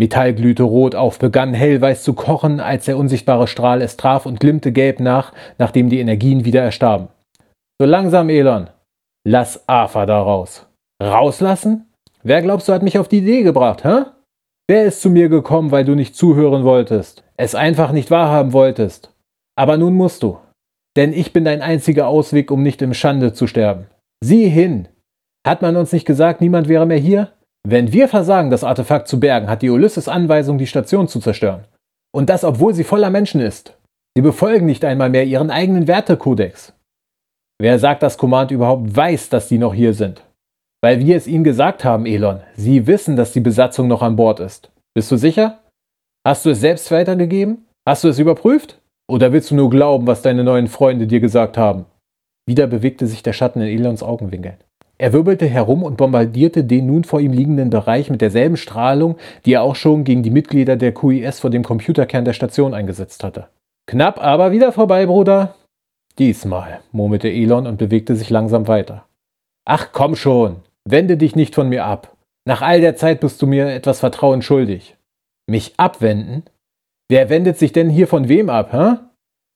Metall 0.00 0.32
glühte 0.32 0.62
rot 0.62 0.94
auf, 0.94 1.18
begann 1.18 1.52
hellweiß 1.52 2.04
zu 2.04 2.14
kochen, 2.14 2.60
als 2.60 2.84
der 2.84 2.98
unsichtbare 2.98 3.48
Strahl 3.48 3.82
es 3.82 3.96
traf 3.96 4.26
und 4.26 4.38
glimmte 4.38 4.70
gelb 4.70 5.00
nach, 5.00 5.32
nachdem 5.58 5.88
die 5.88 5.98
Energien 5.98 6.44
wieder 6.44 6.62
erstarben. 6.62 7.08
So 7.80 7.86
langsam, 7.86 8.28
Elon. 8.28 8.70
Lass 9.26 9.68
Afa 9.68 10.06
da 10.06 10.22
raus. 10.22 10.68
Rauslassen? 11.02 11.87
Wer 12.22 12.42
glaubst 12.42 12.68
du 12.68 12.72
hat 12.72 12.82
mich 12.82 12.98
auf 12.98 13.08
die 13.08 13.18
Idee 13.18 13.42
gebracht, 13.42 13.84
hä? 13.84 14.04
Wer 14.68 14.84
ist 14.84 15.00
zu 15.00 15.08
mir 15.08 15.28
gekommen, 15.28 15.70
weil 15.70 15.84
du 15.84 15.94
nicht 15.94 16.14
zuhören 16.14 16.64
wolltest, 16.64 17.24
es 17.36 17.54
einfach 17.54 17.92
nicht 17.92 18.10
wahrhaben 18.10 18.52
wolltest? 18.52 19.14
Aber 19.56 19.76
nun 19.76 19.94
musst 19.94 20.22
du. 20.22 20.38
Denn 20.96 21.12
ich 21.12 21.32
bin 21.32 21.44
dein 21.44 21.62
einziger 21.62 22.08
Ausweg, 22.08 22.50
um 22.50 22.62
nicht 22.62 22.82
im 22.82 22.92
Schande 22.92 23.32
zu 23.32 23.46
sterben. 23.46 23.86
Sieh 24.22 24.48
hin! 24.48 24.88
Hat 25.46 25.62
man 25.62 25.76
uns 25.76 25.92
nicht 25.92 26.04
gesagt, 26.04 26.40
niemand 26.40 26.68
wäre 26.68 26.86
mehr 26.86 26.98
hier? 26.98 27.32
Wenn 27.66 27.92
wir 27.92 28.08
versagen, 28.08 28.50
das 28.50 28.64
Artefakt 28.64 29.08
zu 29.08 29.20
bergen, 29.20 29.48
hat 29.48 29.62
die 29.62 29.70
Ulysses 29.70 30.08
Anweisung, 30.08 30.58
die 30.58 30.66
Station 30.66 31.08
zu 31.08 31.20
zerstören. 31.20 31.64
Und 32.14 32.28
das, 32.28 32.44
obwohl 32.44 32.74
sie 32.74 32.84
voller 32.84 33.10
Menschen 33.10 33.40
ist. 33.40 33.76
Sie 34.16 34.22
befolgen 34.22 34.66
nicht 34.66 34.84
einmal 34.84 35.10
mehr 35.10 35.24
ihren 35.24 35.50
eigenen 35.50 35.86
Wertekodex. 35.86 36.72
Wer 37.60 37.78
sagt, 37.78 38.02
dass 38.02 38.18
Command 38.18 38.50
überhaupt 38.50 38.94
weiß, 38.94 39.28
dass 39.28 39.48
sie 39.48 39.58
noch 39.58 39.74
hier 39.74 39.94
sind? 39.94 40.22
Weil 40.80 41.00
wir 41.00 41.16
es 41.16 41.26
ihnen 41.26 41.44
gesagt 41.44 41.84
haben, 41.84 42.06
Elon. 42.06 42.40
Sie 42.56 42.86
wissen, 42.86 43.16
dass 43.16 43.32
die 43.32 43.40
Besatzung 43.40 43.88
noch 43.88 44.02
an 44.02 44.16
Bord 44.16 44.38
ist. 44.40 44.70
Bist 44.94 45.10
du 45.10 45.16
sicher? 45.16 45.58
Hast 46.26 46.44
du 46.46 46.50
es 46.50 46.60
selbst 46.60 46.90
weitergegeben? 46.90 47.66
Hast 47.86 48.04
du 48.04 48.08
es 48.08 48.18
überprüft? 48.18 48.80
Oder 49.10 49.32
willst 49.32 49.50
du 49.50 49.54
nur 49.54 49.70
glauben, 49.70 50.06
was 50.06 50.22
deine 50.22 50.44
neuen 50.44 50.68
Freunde 50.68 51.06
dir 51.06 51.20
gesagt 51.20 51.56
haben? 51.56 51.86
Wieder 52.46 52.66
bewegte 52.66 53.06
sich 53.06 53.22
der 53.22 53.32
Schatten 53.32 53.60
in 53.60 53.68
Elons 53.68 54.02
Augenwinkeln. 54.02 54.58
Er 54.98 55.12
wirbelte 55.12 55.46
herum 55.46 55.82
und 55.82 55.96
bombardierte 55.96 56.64
den 56.64 56.86
nun 56.86 57.04
vor 57.04 57.20
ihm 57.20 57.32
liegenden 57.32 57.70
Bereich 57.70 58.10
mit 58.10 58.20
derselben 58.20 58.56
Strahlung, 58.56 59.16
die 59.44 59.52
er 59.52 59.62
auch 59.62 59.76
schon 59.76 60.04
gegen 60.04 60.22
die 60.22 60.30
Mitglieder 60.30 60.76
der 60.76 60.92
QIS 60.92 61.40
vor 61.40 61.50
dem 61.50 61.62
Computerkern 61.62 62.24
der 62.24 62.32
Station 62.32 62.74
eingesetzt 62.74 63.22
hatte. 63.22 63.48
Knapp, 63.86 64.22
aber 64.22 64.50
wieder 64.50 64.72
vorbei, 64.72 65.06
Bruder. 65.06 65.54
Diesmal, 66.18 66.80
murmelte 66.90 67.28
Elon 67.28 67.66
und 67.66 67.78
bewegte 67.78 68.16
sich 68.16 68.28
langsam 68.28 68.66
weiter. 68.66 69.06
Ach 69.64 69.90
komm 69.92 70.16
schon. 70.16 70.56
Wende 70.90 71.16
dich 71.16 71.36
nicht 71.36 71.54
von 71.54 71.68
mir 71.68 71.84
ab. 71.84 72.16
Nach 72.46 72.62
all 72.62 72.80
der 72.80 72.96
Zeit 72.96 73.20
bist 73.20 73.42
du 73.42 73.46
mir 73.46 73.68
etwas 73.68 74.00
Vertrauen 74.00 74.42
schuldig. 74.42 74.96
Mich 75.46 75.74
abwenden? 75.76 76.44
Wer 77.10 77.30
wendet 77.30 77.58
sich 77.58 77.72
denn 77.72 77.90
hier 77.90 78.06
von 78.06 78.28
wem 78.28 78.50
ab, 78.50 78.72
hä? 78.72 78.96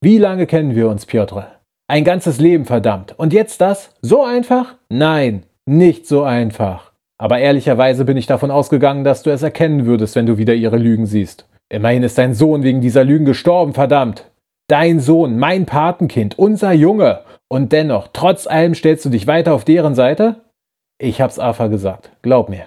Wie 0.02 0.18
lange 0.18 0.46
kennen 0.46 0.74
wir 0.74 0.88
uns, 0.88 1.06
Piotr? 1.06 1.46
Ein 1.88 2.04
ganzes 2.04 2.40
Leben, 2.40 2.64
verdammt. 2.64 3.18
Und 3.18 3.32
jetzt 3.32 3.60
das? 3.60 3.94
So 4.00 4.24
einfach? 4.24 4.74
Nein, 4.88 5.44
nicht 5.66 6.06
so 6.06 6.22
einfach. 6.22 6.92
Aber 7.18 7.38
ehrlicherweise 7.38 8.04
bin 8.04 8.16
ich 8.16 8.26
davon 8.26 8.50
ausgegangen, 8.50 9.04
dass 9.04 9.22
du 9.22 9.30
es 9.30 9.42
erkennen 9.42 9.86
würdest, 9.86 10.16
wenn 10.16 10.26
du 10.26 10.38
wieder 10.38 10.54
ihre 10.54 10.78
Lügen 10.78 11.06
siehst. 11.06 11.46
Immerhin 11.68 12.02
ist 12.02 12.18
dein 12.18 12.34
Sohn 12.34 12.62
wegen 12.62 12.80
dieser 12.80 13.04
Lügen 13.04 13.24
gestorben, 13.24 13.74
verdammt. 13.74 14.30
Dein 14.68 15.00
Sohn, 15.00 15.38
mein 15.38 15.66
Patenkind, 15.66 16.38
unser 16.38 16.72
Junge. 16.72 17.20
Und 17.48 17.72
dennoch, 17.72 18.08
trotz 18.12 18.46
allem 18.46 18.74
stellst 18.74 19.04
du 19.04 19.10
dich 19.10 19.26
weiter 19.26 19.54
auf 19.54 19.64
deren 19.64 19.94
Seite? 19.94 20.36
Ich 21.02 21.20
hab's 21.20 21.40
Arthur 21.40 21.68
gesagt. 21.68 22.12
Glaub 22.22 22.48
mir. 22.48 22.66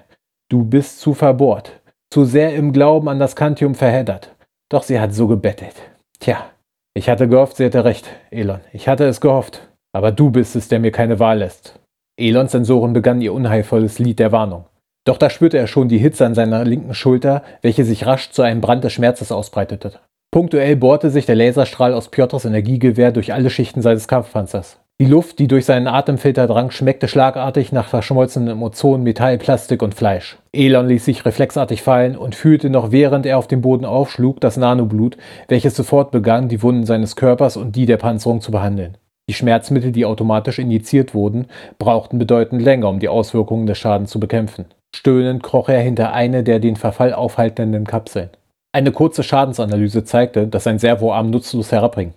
Du 0.50 0.66
bist 0.66 1.00
zu 1.00 1.14
verbohrt. 1.14 1.80
Zu 2.10 2.26
sehr 2.26 2.54
im 2.54 2.74
Glauben 2.74 3.08
an 3.08 3.18
das 3.18 3.38
Kantium 3.38 3.76
verheddert. 3.76 4.36
Doch 4.68 4.84
sie 4.84 5.00
hat 5.00 5.14
so 5.14 5.28
gebettelt. 5.28 5.76
Tja, 6.20 6.46
ich 6.94 7.08
hatte 7.08 7.30
gehofft, 7.30 7.56
sie 7.56 7.64
hätte 7.64 7.86
recht, 7.86 8.10
Elon. 8.32 8.60
Ich 8.74 8.90
hatte 8.90 9.06
es 9.06 9.22
gehofft. 9.22 9.70
Aber 9.94 10.12
du 10.12 10.32
bist 10.32 10.58
es, 10.58 10.68
der 10.68 10.82
mir 10.82 10.92
keine 10.92 11.18
Wahl 11.20 11.38
lässt. 11.38 11.80
Elons 12.18 12.52
Sensoren 12.52 12.92
begannen 12.92 13.22
ihr 13.22 13.34
unheilvolles 13.34 14.00
Lied 14.00 14.20
der 14.20 14.34
Warnung. 14.34 14.66
Doch 15.06 15.18
da 15.18 15.30
spürte 15.30 15.58
er 15.58 15.68
schon 15.68 15.88
die 15.88 15.98
Hitze 15.98 16.26
an 16.26 16.36
seiner 16.36 16.66
linken 16.66 16.94
Schulter, 16.94 17.42
welche 17.62 17.86
sich 17.86 18.06
rasch 18.06 18.32
zu 18.32 18.42
einem 18.42 18.60
Brand 18.60 18.84
des 18.84 18.92
Schmerzes 18.92 19.32
ausbreitete. 19.32 20.02
Punktuell 20.32 20.76
bohrte 20.76 21.10
sich 21.10 21.26
der 21.26 21.36
Laserstrahl 21.36 21.94
aus 21.94 22.10
Piotrs 22.10 22.44
Energiegewehr 22.44 23.14
durch 23.14 23.32
alle 23.32 23.50
Schichten 23.50 23.82
seines 23.82 24.10
Kampfpanzers. 24.10 24.82
Die 24.98 25.06
Luft, 25.06 25.40
die 25.40 25.50
durch 25.50 25.66
seinen 25.66 25.88
Atemfilter 25.88 26.48
drang, 26.48 26.72
schmeckte 26.72 27.10
schlagartig 27.10 27.74
nach 27.74 27.90
verschmolzenem 27.90 28.64
Ozon, 28.64 29.04
Metall, 29.04 29.38
Plastik 29.38 29.82
und 29.82 29.94
Fleisch. 29.94 30.38
Elon 30.54 30.88
ließ 30.88 31.04
sich 31.04 31.26
reflexartig 31.26 31.82
fallen 31.82 32.16
und 32.16 32.34
fühlte 32.34 32.70
noch 32.70 32.92
während 32.92 33.26
er 33.26 33.38
auf 33.38 33.48
dem 33.48 33.60
Boden 33.60 33.84
aufschlug 33.84 34.40
das 34.40 34.56
Nanoblut, 34.56 35.18
welches 35.50 35.76
sofort 35.76 36.12
begann, 36.12 36.48
die 36.48 36.64
Wunden 36.64 36.86
seines 36.86 37.18
Körpers 37.18 37.58
und 37.58 37.76
die 37.76 37.86
der 37.86 37.98
Panzerung 37.98 38.40
zu 38.40 38.52
behandeln. 38.52 38.98
Die 39.28 39.34
Schmerzmittel, 39.34 39.92
die 39.92 40.06
automatisch 40.06 40.60
injiziert 40.60 41.14
wurden, 41.14 41.48
brauchten 41.78 42.18
bedeutend 42.18 42.62
länger, 42.62 42.88
um 42.88 43.00
die 43.00 43.10
Auswirkungen 43.10 43.68
des 43.68 43.78
Schadens 43.78 44.12
zu 44.12 44.22
bekämpfen. 44.22 44.64
Stöhnend 44.96 45.44
kroch 45.44 45.68
er 45.68 45.82
hinter 45.82 46.14
eine 46.14 46.42
der 46.42 46.60
den 46.60 46.78
Verfall 46.78 47.14
aufhaltenden 47.14 47.86
Kapseln. 47.86 48.30
Eine 48.72 48.94
kurze 48.94 49.24
Schadensanalyse 49.24 50.06
zeigte, 50.06 50.48
dass 50.48 50.64
sein 50.64 50.80
Servoarm 50.80 51.32
nutzlos 51.32 51.74
herabhing. 51.74 52.14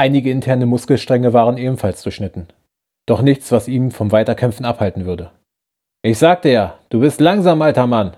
Einige 0.00 0.30
interne 0.30 0.64
Muskelstränge 0.64 1.34
waren 1.34 1.58
ebenfalls 1.58 2.02
durchschnitten. 2.02 2.46
Doch 3.06 3.20
nichts, 3.20 3.52
was 3.52 3.68
ihn 3.68 3.90
vom 3.90 4.12
Weiterkämpfen 4.12 4.64
abhalten 4.64 5.04
würde. 5.04 5.30
Ich 6.02 6.16
sagte 6.16 6.48
ja, 6.48 6.78
du 6.88 7.00
bist 7.00 7.20
langsam, 7.20 7.60
alter 7.60 7.86
Mann. 7.86 8.16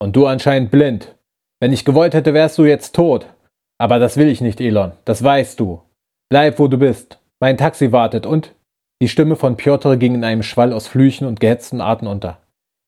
Und 0.00 0.14
du 0.14 0.26
anscheinend 0.26 0.70
blind. 0.70 1.16
Wenn 1.58 1.72
ich 1.72 1.84
gewollt 1.84 2.14
hätte, 2.14 2.34
wärst 2.34 2.56
du 2.58 2.64
jetzt 2.64 2.94
tot. 2.94 3.26
Aber 3.78 3.98
das 3.98 4.16
will 4.16 4.28
ich 4.28 4.42
nicht, 4.42 4.60
Elon. 4.60 4.92
Das 5.04 5.24
weißt 5.24 5.58
du. 5.58 5.82
Bleib, 6.30 6.60
wo 6.60 6.68
du 6.68 6.78
bist. 6.78 7.18
Mein 7.40 7.56
Taxi 7.56 7.90
wartet 7.90 8.26
und. 8.26 8.54
Die 9.02 9.08
Stimme 9.08 9.34
von 9.34 9.56
Piotr 9.56 9.96
ging 9.96 10.14
in 10.14 10.22
einem 10.22 10.44
Schwall 10.44 10.72
aus 10.72 10.86
Flüchen 10.86 11.26
und 11.26 11.40
gehetzten 11.40 11.80
Arten 11.80 12.06
unter. 12.06 12.38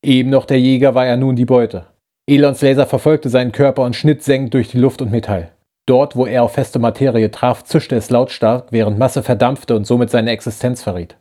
Eben 0.04 0.30
noch 0.30 0.44
der 0.44 0.60
Jäger 0.60 0.94
war 0.94 1.04
er 1.04 1.16
nun 1.16 1.34
die 1.34 1.46
Beute. 1.46 1.86
Elons 2.30 2.62
Laser 2.62 2.86
verfolgte 2.86 3.28
seinen 3.28 3.50
Körper 3.50 3.82
und 3.82 3.96
schnitt 3.96 4.22
sengend 4.22 4.54
durch 4.54 4.68
die 4.68 4.78
Luft 4.78 5.02
und 5.02 5.10
Metall. 5.10 5.50
Dort, 5.86 6.16
wo 6.16 6.26
er 6.26 6.42
auf 6.42 6.52
feste 6.52 6.80
Materie 6.80 7.30
traf, 7.30 7.62
zischte 7.62 7.94
es 7.94 8.10
lautstark, 8.10 8.66
während 8.70 8.98
Masse 8.98 9.22
verdampfte 9.22 9.76
und 9.76 9.86
somit 9.86 10.10
seine 10.10 10.32
Existenz 10.32 10.82
verriet. 10.82 11.16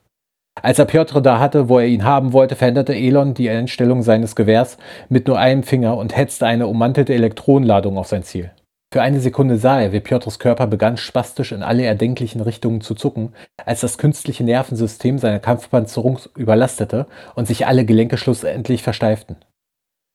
Als 0.62 0.80
er 0.80 0.86
Piotr 0.86 1.22
da 1.22 1.40
hatte, 1.40 1.70
wo 1.70 1.80
er 1.80 1.86
ihn 1.86 2.04
haben 2.04 2.34
wollte, 2.34 2.56
veränderte 2.56 2.96
Elon 2.96 3.34
die 3.34 3.50
Einstellung 3.50 4.02
seines 4.02 4.36
Gewehrs 4.36 4.78
mit 5.10 5.28
nur 5.28 5.38
einem 5.38 5.64
Finger 5.64 5.98
und 5.98 6.16
hetzte 6.16 6.48
eine 6.48 6.68
ummantelte 6.68 7.14
Elektronenladung 7.14 7.98
auf 7.98 8.08
sein 8.08 8.24
Ziel. 8.24 8.52
Für 8.92 9.02
eine 9.02 9.20
Sekunde 9.20 9.58
sah 9.58 9.82
er, 9.82 9.92
wie 9.92 10.00
Piotrs 10.00 10.40
Körper 10.40 10.68
begann 10.68 10.96
spastisch 10.96 11.52
in 11.52 11.64
alle 11.64 11.84
erdenklichen 11.84 12.40
Richtungen 12.40 12.80
zu 12.80 12.96
zucken, 12.96 13.34
als 13.66 13.82
das 13.82 13.98
künstliche 13.98 14.46
Nervensystem 14.46 15.18
seiner 15.18 15.40
Kampfpanzerung 15.40 16.20
überlastete 16.38 17.06
und 17.36 17.46
sich 17.46 17.68
alle 17.68 17.84
Gelenke 17.84 18.18
schlussendlich 18.18 18.82
versteiften. 18.82 19.36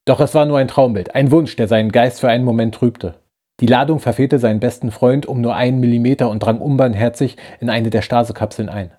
Doch 0.06 0.20
es 0.20 0.34
war 0.34 0.46
nur 0.46 0.58
ein 0.58 0.68
Traumbild, 0.68 1.14
ein 1.14 1.30
Wunsch, 1.30 1.56
der 1.56 1.68
seinen 1.68 1.92
Geist 1.92 2.20
für 2.20 2.30
einen 2.30 2.44
Moment 2.44 2.74
trübte. 2.74 3.16
Die 3.60 3.66
Ladung 3.66 4.00
verfehlte 4.00 4.38
seinen 4.38 4.58
besten 4.58 4.90
Freund 4.90 5.26
um 5.26 5.40
nur 5.40 5.54
einen 5.54 5.80
Millimeter 5.80 6.30
und 6.30 6.40
drang 6.40 6.58
unbarmherzig 6.60 7.36
in 7.60 7.68
eine 7.68 7.90
der 7.90 8.02
Stasekapseln 8.02 8.68
ein. 8.68 8.90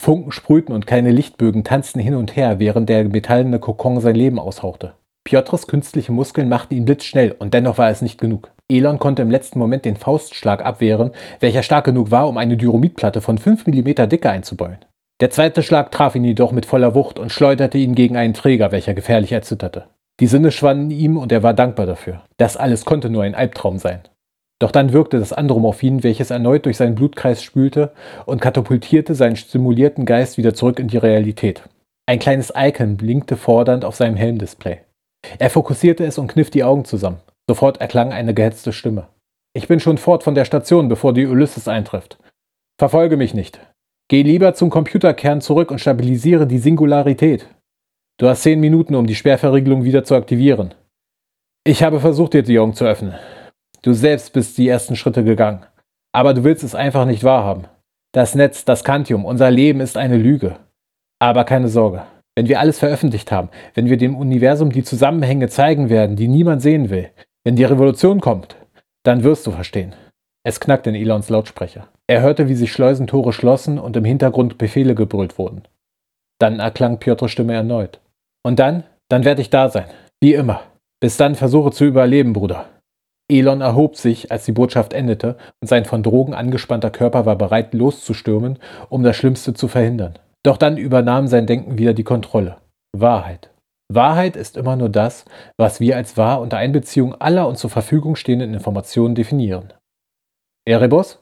Funken 0.00 0.32
sprühten 0.32 0.74
und 0.74 0.86
kleine 0.86 1.10
Lichtbögen 1.10 1.64
tanzten 1.64 1.98
hin 1.98 2.14
und 2.14 2.36
her, 2.36 2.58
während 2.58 2.88
der 2.88 3.04
metallene 3.04 3.58
Kokon 3.58 4.00
sein 4.00 4.14
Leben 4.14 4.38
aushauchte. 4.38 4.94
Piotrs 5.24 5.66
künstliche 5.66 6.12
Muskeln 6.12 6.48
machten 6.48 6.74
ihn 6.74 6.84
blitzschnell 6.84 7.34
und 7.38 7.54
dennoch 7.54 7.78
war 7.78 7.90
es 7.90 8.02
nicht 8.02 8.20
genug. 8.20 8.50
Elon 8.68 8.98
konnte 8.98 9.22
im 9.22 9.30
letzten 9.30 9.58
Moment 9.58 9.84
den 9.84 9.96
Faustschlag 9.96 10.64
abwehren, 10.64 11.10
welcher 11.40 11.62
stark 11.62 11.86
genug 11.86 12.10
war, 12.10 12.28
um 12.28 12.36
eine 12.36 12.56
Dyromitplatte 12.56 13.20
von 13.20 13.38
5 13.38 13.66
mm 13.66 14.08
Dicke 14.08 14.30
einzubeuen. 14.30 14.78
Der 15.20 15.30
zweite 15.30 15.62
Schlag 15.62 15.90
traf 15.90 16.14
ihn 16.14 16.24
jedoch 16.24 16.52
mit 16.52 16.66
voller 16.66 16.94
Wucht 16.94 17.18
und 17.18 17.32
schleuderte 17.32 17.78
ihn 17.78 17.94
gegen 17.94 18.16
einen 18.16 18.34
Träger, 18.34 18.72
welcher 18.72 18.94
gefährlich 18.94 19.32
erzitterte. 19.32 19.86
Die 20.20 20.26
Sinne 20.26 20.52
schwanden 20.52 20.90
ihm 20.90 21.16
und 21.16 21.32
er 21.32 21.42
war 21.42 21.54
dankbar 21.54 21.86
dafür. 21.86 22.22
Das 22.36 22.56
alles 22.56 22.84
konnte 22.84 23.10
nur 23.10 23.24
ein 23.24 23.34
Albtraum 23.34 23.78
sein. 23.78 24.00
Doch 24.60 24.70
dann 24.70 24.92
wirkte 24.92 25.18
das 25.18 25.32
andere 25.32 25.60
Morphin, 25.60 26.04
welches 26.04 26.30
erneut 26.30 26.64
durch 26.66 26.76
seinen 26.76 26.94
Blutkreis 26.94 27.42
spülte 27.42 27.92
und 28.24 28.40
katapultierte 28.40 29.14
seinen 29.14 29.36
stimulierten 29.36 30.04
Geist 30.06 30.38
wieder 30.38 30.54
zurück 30.54 30.78
in 30.78 30.88
die 30.88 30.98
Realität. 30.98 31.62
Ein 32.06 32.18
kleines 32.18 32.52
Icon 32.56 32.96
blinkte 32.96 33.36
fordernd 33.36 33.84
auf 33.84 33.96
seinem 33.96 34.16
Helmdisplay. 34.16 34.78
Er 35.38 35.50
fokussierte 35.50 36.04
es 36.04 36.18
und 36.18 36.28
kniff 36.28 36.50
die 36.50 36.64
Augen 36.64 36.84
zusammen. 36.84 37.18
Sofort 37.48 37.80
erklang 37.80 38.12
eine 38.12 38.34
gehetzte 38.34 38.72
Stimme. 38.72 39.08
Ich 39.54 39.68
bin 39.68 39.80
schon 39.80 39.98
fort 39.98 40.22
von 40.22 40.34
der 40.34 40.44
Station, 40.44 40.88
bevor 40.88 41.12
die 41.12 41.26
Ulysses 41.26 41.68
eintrifft. 41.68 42.18
Verfolge 42.78 43.16
mich 43.16 43.34
nicht. 43.34 43.60
Geh 44.08 44.22
lieber 44.22 44.54
zum 44.54 44.70
Computerkern 44.70 45.40
zurück 45.40 45.70
und 45.70 45.80
stabilisiere 45.80 46.46
die 46.46 46.58
Singularität. 46.58 47.46
Du 48.16 48.28
hast 48.28 48.42
zehn 48.42 48.60
Minuten, 48.60 48.94
um 48.94 49.06
die 49.06 49.16
Sperrverriegelung 49.16 49.82
wieder 49.82 50.04
zu 50.04 50.14
aktivieren. 50.14 50.74
Ich 51.64 51.82
habe 51.82 51.98
versucht, 51.98 52.34
dir 52.34 52.44
die 52.44 52.58
Augen 52.60 52.74
zu 52.74 52.84
öffnen. 52.84 53.14
Du 53.82 53.92
selbst 53.92 54.32
bist 54.32 54.56
die 54.56 54.68
ersten 54.68 54.94
Schritte 54.94 55.24
gegangen. 55.24 55.66
Aber 56.12 56.32
du 56.32 56.44
willst 56.44 56.62
es 56.62 56.76
einfach 56.76 57.06
nicht 57.06 57.24
wahrhaben. 57.24 57.64
Das 58.12 58.36
Netz, 58.36 58.64
das 58.64 58.84
Kantium, 58.84 59.24
unser 59.24 59.50
Leben 59.50 59.80
ist 59.80 59.96
eine 59.96 60.16
Lüge. 60.16 60.56
Aber 61.18 61.42
keine 61.44 61.68
Sorge. 61.68 62.04
Wenn 62.36 62.46
wir 62.46 62.60
alles 62.60 62.78
veröffentlicht 62.78 63.32
haben, 63.32 63.48
wenn 63.74 63.86
wir 63.86 63.96
dem 63.96 64.16
Universum 64.16 64.70
die 64.70 64.84
Zusammenhänge 64.84 65.48
zeigen 65.48 65.88
werden, 65.88 66.14
die 66.14 66.28
niemand 66.28 66.62
sehen 66.62 66.90
will, 66.90 67.10
wenn 67.42 67.56
die 67.56 67.64
Revolution 67.64 68.20
kommt, 68.20 68.56
dann 69.02 69.24
wirst 69.24 69.46
du 69.46 69.50
verstehen. 69.50 69.94
Es 70.44 70.60
knackte 70.60 70.90
in 70.90 70.96
Elons 70.96 71.30
Lautsprecher. 71.30 71.88
Er 72.06 72.20
hörte, 72.20 72.48
wie 72.48 72.54
sich 72.54 72.70
Schleusentore 72.70 73.32
schlossen 73.32 73.78
und 73.80 73.96
im 73.96 74.04
Hintergrund 74.04 74.56
Befehle 74.58 74.94
gebrüllt 74.94 75.36
wurden. 75.38 75.62
Dann 76.38 76.60
erklang 76.60 76.98
Piotrs 76.98 77.32
Stimme 77.32 77.54
erneut. 77.54 78.00
Und 78.44 78.58
dann, 78.58 78.84
dann 79.08 79.24
werde 79.24 79.40
ich 79.40 79.50
da 79.50 79.68
sein. 79.68 79.86
Wie 80.20 80.34
immer. 80.34 80.62
Bis 81.00 81.16
dann 81.16 81.34
versuche 81.34 81.70
zu 81.70 81.84
überleben, 81.84 82.32
Bruder. 82.32 82.66
Elon 83.30 83.62
erhob 83.62 83.96
sich, 83.96 84.30
als 84.30 84.44
die 84.44 84.52
Botschaft 84.52 84.92
endete, 84.92 85.36
und 85.60 85.68
sein 85.68 85.86
von 85.86 86.02
Drogen 86.02 86.34
angespannter 86.34 86.90
Körper 86.90 87.24
war 87.24 87.36
bereit, 87.36 87.72
loszustürmen, 87.72 88.58
um 88.90 89.02
das 89.02 89.16
Schlimmste 89.16 89.54
zu 89.54 89.66
verhindern. 89.66 90.18
Doch 90.42 90.58
dann 90.58 90.76
übernahm 90.76 91.26
sein 91.26 91.46
Denken 91.46 91.78
wieder 91.78 91.94
die 91.94 92.04
Kontrolle. 92.04 92.58
Wahrheit. 92.96 93.50
Wahrheit 93.92 94.36
ist 94.36 94.56
immer 94.56 94.76
nur 94.76 94.88
das, 94.88 95.24
was 95.58 95.80
wir 95.80 95.96
als 95.96 96.16
wahr 96.16 96.40
unter 96.40 96.58
Einbeziehung 96.58 97.14
aller 97.14 97.48
uns 97.48 97.60
zur 97.60 97.70
Verfügung 97.70 98.16
stehenden 98.16 98.52
Informationen 98.52 99.14
definieren. 99.14 99.72
Erebus? 100.66 101.20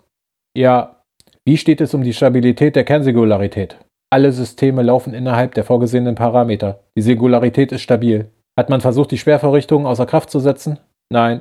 Ja. 0.56 1.04
Wie 1.44 1.56
steht 1.56 1.80
es 1.80 1.92
um 1.92 2.02
die 2.02 2.12
Stabilität 2.12 2.76
der 2.76 2.84
Kernsingularität? 2.84 3.76
Alle 4.12 4.30
Systeme 4.30 4.82
laufen 4.82 5.14
innerhalb 5.14 5.54
der 5.54 5.64
vorgesehenen 5.64 6.16
Parameter. 6.16 6.80
Die 6.98 7.00
Singularität 7.00 7.72
ist 7.72 7.80
stabil. 7.80 8.30
Hat 8.58 8.68
man 8.68 8.82
versucht, 8.82 9.10
die 9.10 9.16
Schwerverrichtungen 9.16 9.86
außer 9.86 10.04
Kraft 10.04 10.28
zu 10.28 10.38
setzen? 10.38 10.78
Nein, 11.10 11.40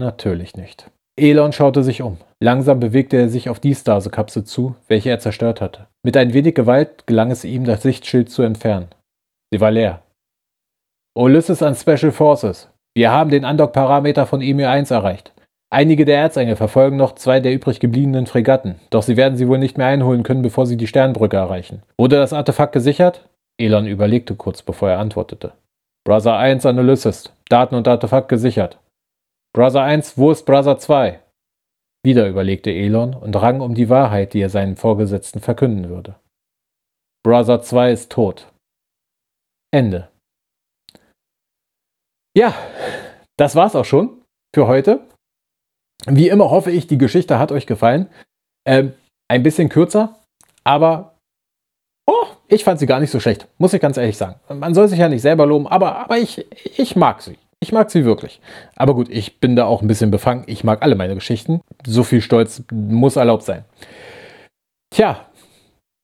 natürlich 0.00 0.54
nicht. 0.54 0.92
Elon 1.18 1.52
schaute 1.52 1.82
sich 1.82 2.02
um. 2.02 2.18
Langsam 2.40 2.78
bewegte 2.78 3.16
er 3.16 3.28
sich 3.28 3.48
auf 3.48 3.58
die 3.58 3.74
Stase-Kapsel 3.74 4.44
zu, 4.44 4.76
welche 4.86 5.10
er 5.10 5.18
zerstört 5.18 5.60
hatte. 5.60 5.88
Mit 6.04 6.16
ein 6.16 6.32
wenig 6.34 6.54
Gewalt 6.54 7.04
gelang 7.08 7.32
es 7.32 7.42
ihm, 7.42 7.64
das 7.64 7.82
Sichtschild 7.82 8.30
zu 8.30 8.42
entfernen. 8.42 8.86
Sie 9.52 9.60
war 9.60 9.72
leer. 9.72 10.00
Ulysses 11.18 11.64
an 11.64 11.74
Special 11.74 12.12
Forces. 12.12 12.68
Wir 12.96 13.10
haben 13.10 13.30
den 13.30 13.44
Andock-Parameter 13.44 14.24
von 14.24 14.40
Emir 14.40 14.70
1 14.70 14.92
erreicht. 14.92 15.32
Einige 15.70 16.06
der 16.06 16.18
Erzengel 16.18 16.56
verfolgen 16.56 16.96
noch 16.96 17.14
zwei 17.14 17.40
der 17.40 17.52
übrig 17.52 17.78
gebliebenen 17.78 18.26
Fregatten, 18.26 18.76
doch 18.88 19.02
sie 19.02 19.18
werden 19.18 19.36
sie 19.36 19.48
wohl 19.48 19.58
nicht 19.58 19.76
mehr 19.76 19.86
einholen 19.86 20.22
können, 20.22 20.40
bevor 20.40 20.66
sie 20.66 20.78
die 20.78 20.86
Sternbrücke 20.86 21.36
erreichen. 21.36 21.82
Wurde 21.98 22.16
das 22.16 22.32
Artefakt 22.32 22.72
gesichert? 22.72 23.28
Elon 23.58 23.86
überlegte 23.86 24.34
kurz, 24.34 24.62
bevor 24.62 24.88
er 24.88 24.98
antwortete. 24.98 25.52
Brother 26.04 26.38
1 26.38 26.64
an 26.64 26.78
Ulysses. 26.78 27.32
Daten 27.50 27.74
und 27.74 27.86
Artefakt 27.86 28.28
gesichert. 28.30 28.78
Brother 29.54 29.82
1, 29.82 30.16
wo 30.16 30.30
ist 30.30 30.46
Brother 30.46 30.78
2? 30.78 31.20
Wieder 32.02 32.28
überlegte 32.28 32.70
Elon 32.70 33.12
und 33.12 33.36
rang 33.36 33.60
um 33.60 33.74
die 33.74 33.90
Wahrheit, 33.90 34.32
die 34.32 34.40
er 34.40 34.48
seinen 34.48 34.76
Vorgesetzten 34.76 35.40
verkünden 35.40 35.90
würde. 35.90 36.14
Brother 37.22 37.60
2 37.60 37.92
ist 37.92 38.12
tot. 38.12 38.50
Ende. 39.70 40.08
Ja, 42.34 42.54
das 43.36 43.54
war's 43.54 43.76
auch 43.76 43.84
schon 43.84 44.22
für 44.54 44.66
heute. 44.66 45.06
Wie 46.06 46.28
immer 46.28 46.50
hoffe 46.50 46.70
ich, 46.70 46.86
die 46.86 46.98
Geschichte 46.98 47.38
hat 47.38 47.52
euch 47.52 47.66
gefallen. 47.66 48.08
Ähm, 48.66 48.92
ein 49.28 49.42
bisschen 49.42 49.68
kürzer, 49.68 50.16
aber 50.64 51.14
oh, 52.06 52.26
ich 52.48 52.64
fand 52.64 52.78
sie 52.78 52.86
gar 52.86 53.00
nicht 53.00 53.10
so 53.10 53.20
schlecht, 53.20 53.46
muss 53.58 53.74
ich 53.74 53.80
ganz 53.80 53.96
ehrlich 53.96 54.16
sagen. 54.16 54.36
Man 54.48 54.74
soll 54.74 54.88
sich 54.88 54.98
ja 54.98 55.08
nicht 55.08 55.22
selber 55.22 55.46
loben, 55.46 55.66
aber, 55.66 55.96
aber 55.96 56.18
ich, 56.18 56.46
ich 56.78 56.96
mag 56.96 57.22
sie. 57.22 57.38
Ich 57.60 57.72
mag 57.72 57.90
sie 57.90 58.04
wirklich. 58.04 58.40
Aber 58.76 58.94
gut, 58.94 59.08
ich 59.08 59.40
bin 59.40 59.56
da 59.56 59.64
auch 59.64 59.82
ein 59.82 59.88
bisschen 59.88 60.12
befangen. 60.12 60.44
Ich 60.46 60.62
mag 60.62 60.82
alle 60.82 60.94
meine 60.94 61.14
Geschichten. 61.14 61.60
So 61.84 62.04
viel 62.04 62.20
Stolz 62.20 62.62
muss 62.70 63.16
erlaubt 63.16 63.42
sein. 63.42 63.64
Tja, 64.90 65.26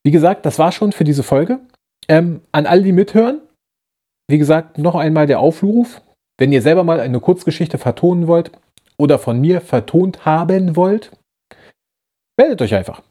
wie 0.05 0.11
gesagt, 0.11 0.45
das 0.47 0.59
war 0.59 0.73
schon 0.73 0.91
für 0.91 1.05
diese 1.05 1.23
Folge. 1.23 1.61
Ähm, 2.09 2.41
an 2.51 2.67
alle, 2.67 2.83
die 2.83 2.93
mithören, 2.93 3.41
wie 4.29 4.39
gesagt, 4.39 4.79
noch 4.79 4.97
einmal 4.97 5.27
der 5.27 5.39
Aufruf. 5.39 6.03
Wenn 6.39 6.53
ihr 6.53 6.61
selber 6.61 6.83
mal 6.83 6.99
eine 6.99 7.21
Kurzgeschichte 7.21 7.79
vertonen 7.79 8.27
wollt 8.27 8.51
oder 8.99 9.19
von 9.19 9.41
mir 9.41 9.61
vertont 9.61 10.25
haben 10.25 10.77
wollt, 10.77 11.11
meldet 12.39 12.63
euch 12.63 12.75
einfach. 12.75 13.03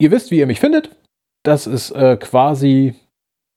Ihr 0.00 0.10
wisst, 0.10 0.30
wie 0.30 0.38
ihr 0.38 0.46
mich 0.46 0.60
findet. 0.60 0.90
Das 1.44 1.66
ist 1.66 1.90
äh, 1.90 2.16
quasi 2.16 2.94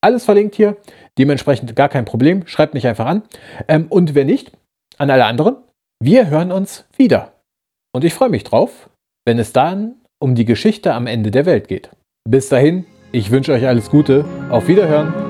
alles 0.02 0.26
verlinkt 0.26 0.56
hier. 0.56 0.78
Dementsprechend 1.18 1.76
gar 1.76 1.89
kein 1.89 2.06
Problem. 2.06 2.46
Schreibt 2.48 2.74
mich 2.74 2.88
einfach 2.88 3.06
an. 3.06 3.24
Ähm, 3.68 3.88
und 3.89 4.15
wenn 4.15 4.28
nicht, 4.28 4.52
an 4.98 5.10
alle 5.10 5.26
anderen, 5.26 5.58
wir 6.02 6.30
hören 6.30 6.52
uns 6.52 6.86
wieder. 6.96 7.34
Und 7.94 8.04
ich 8.04 8.13
freue 8.13 8.30
mich 8.30 8.44
drauf, 8.44 8.89
wenn 9.26 9.39
es 9.39 9.54
dann 9.54 9.96
um 10.20 10.36
die 10.36 10.46
Geschichte 10.46 10.94
am 10.94 11.08
Ende 11.08 11.32
der 11.32 11.46
Welt 11.46 11.68
geht. 11.68 11.89
Bis 12.30 12.50
dahin, 12.50 12.86
ich 13.12 13.32
wünsche 13.32 13.54
euch 13.54 13.68
alles 13.68 13.89
Gute. 13.89 14.26
Auf 14.50 14.68
Wiederhören. 14.68 15.25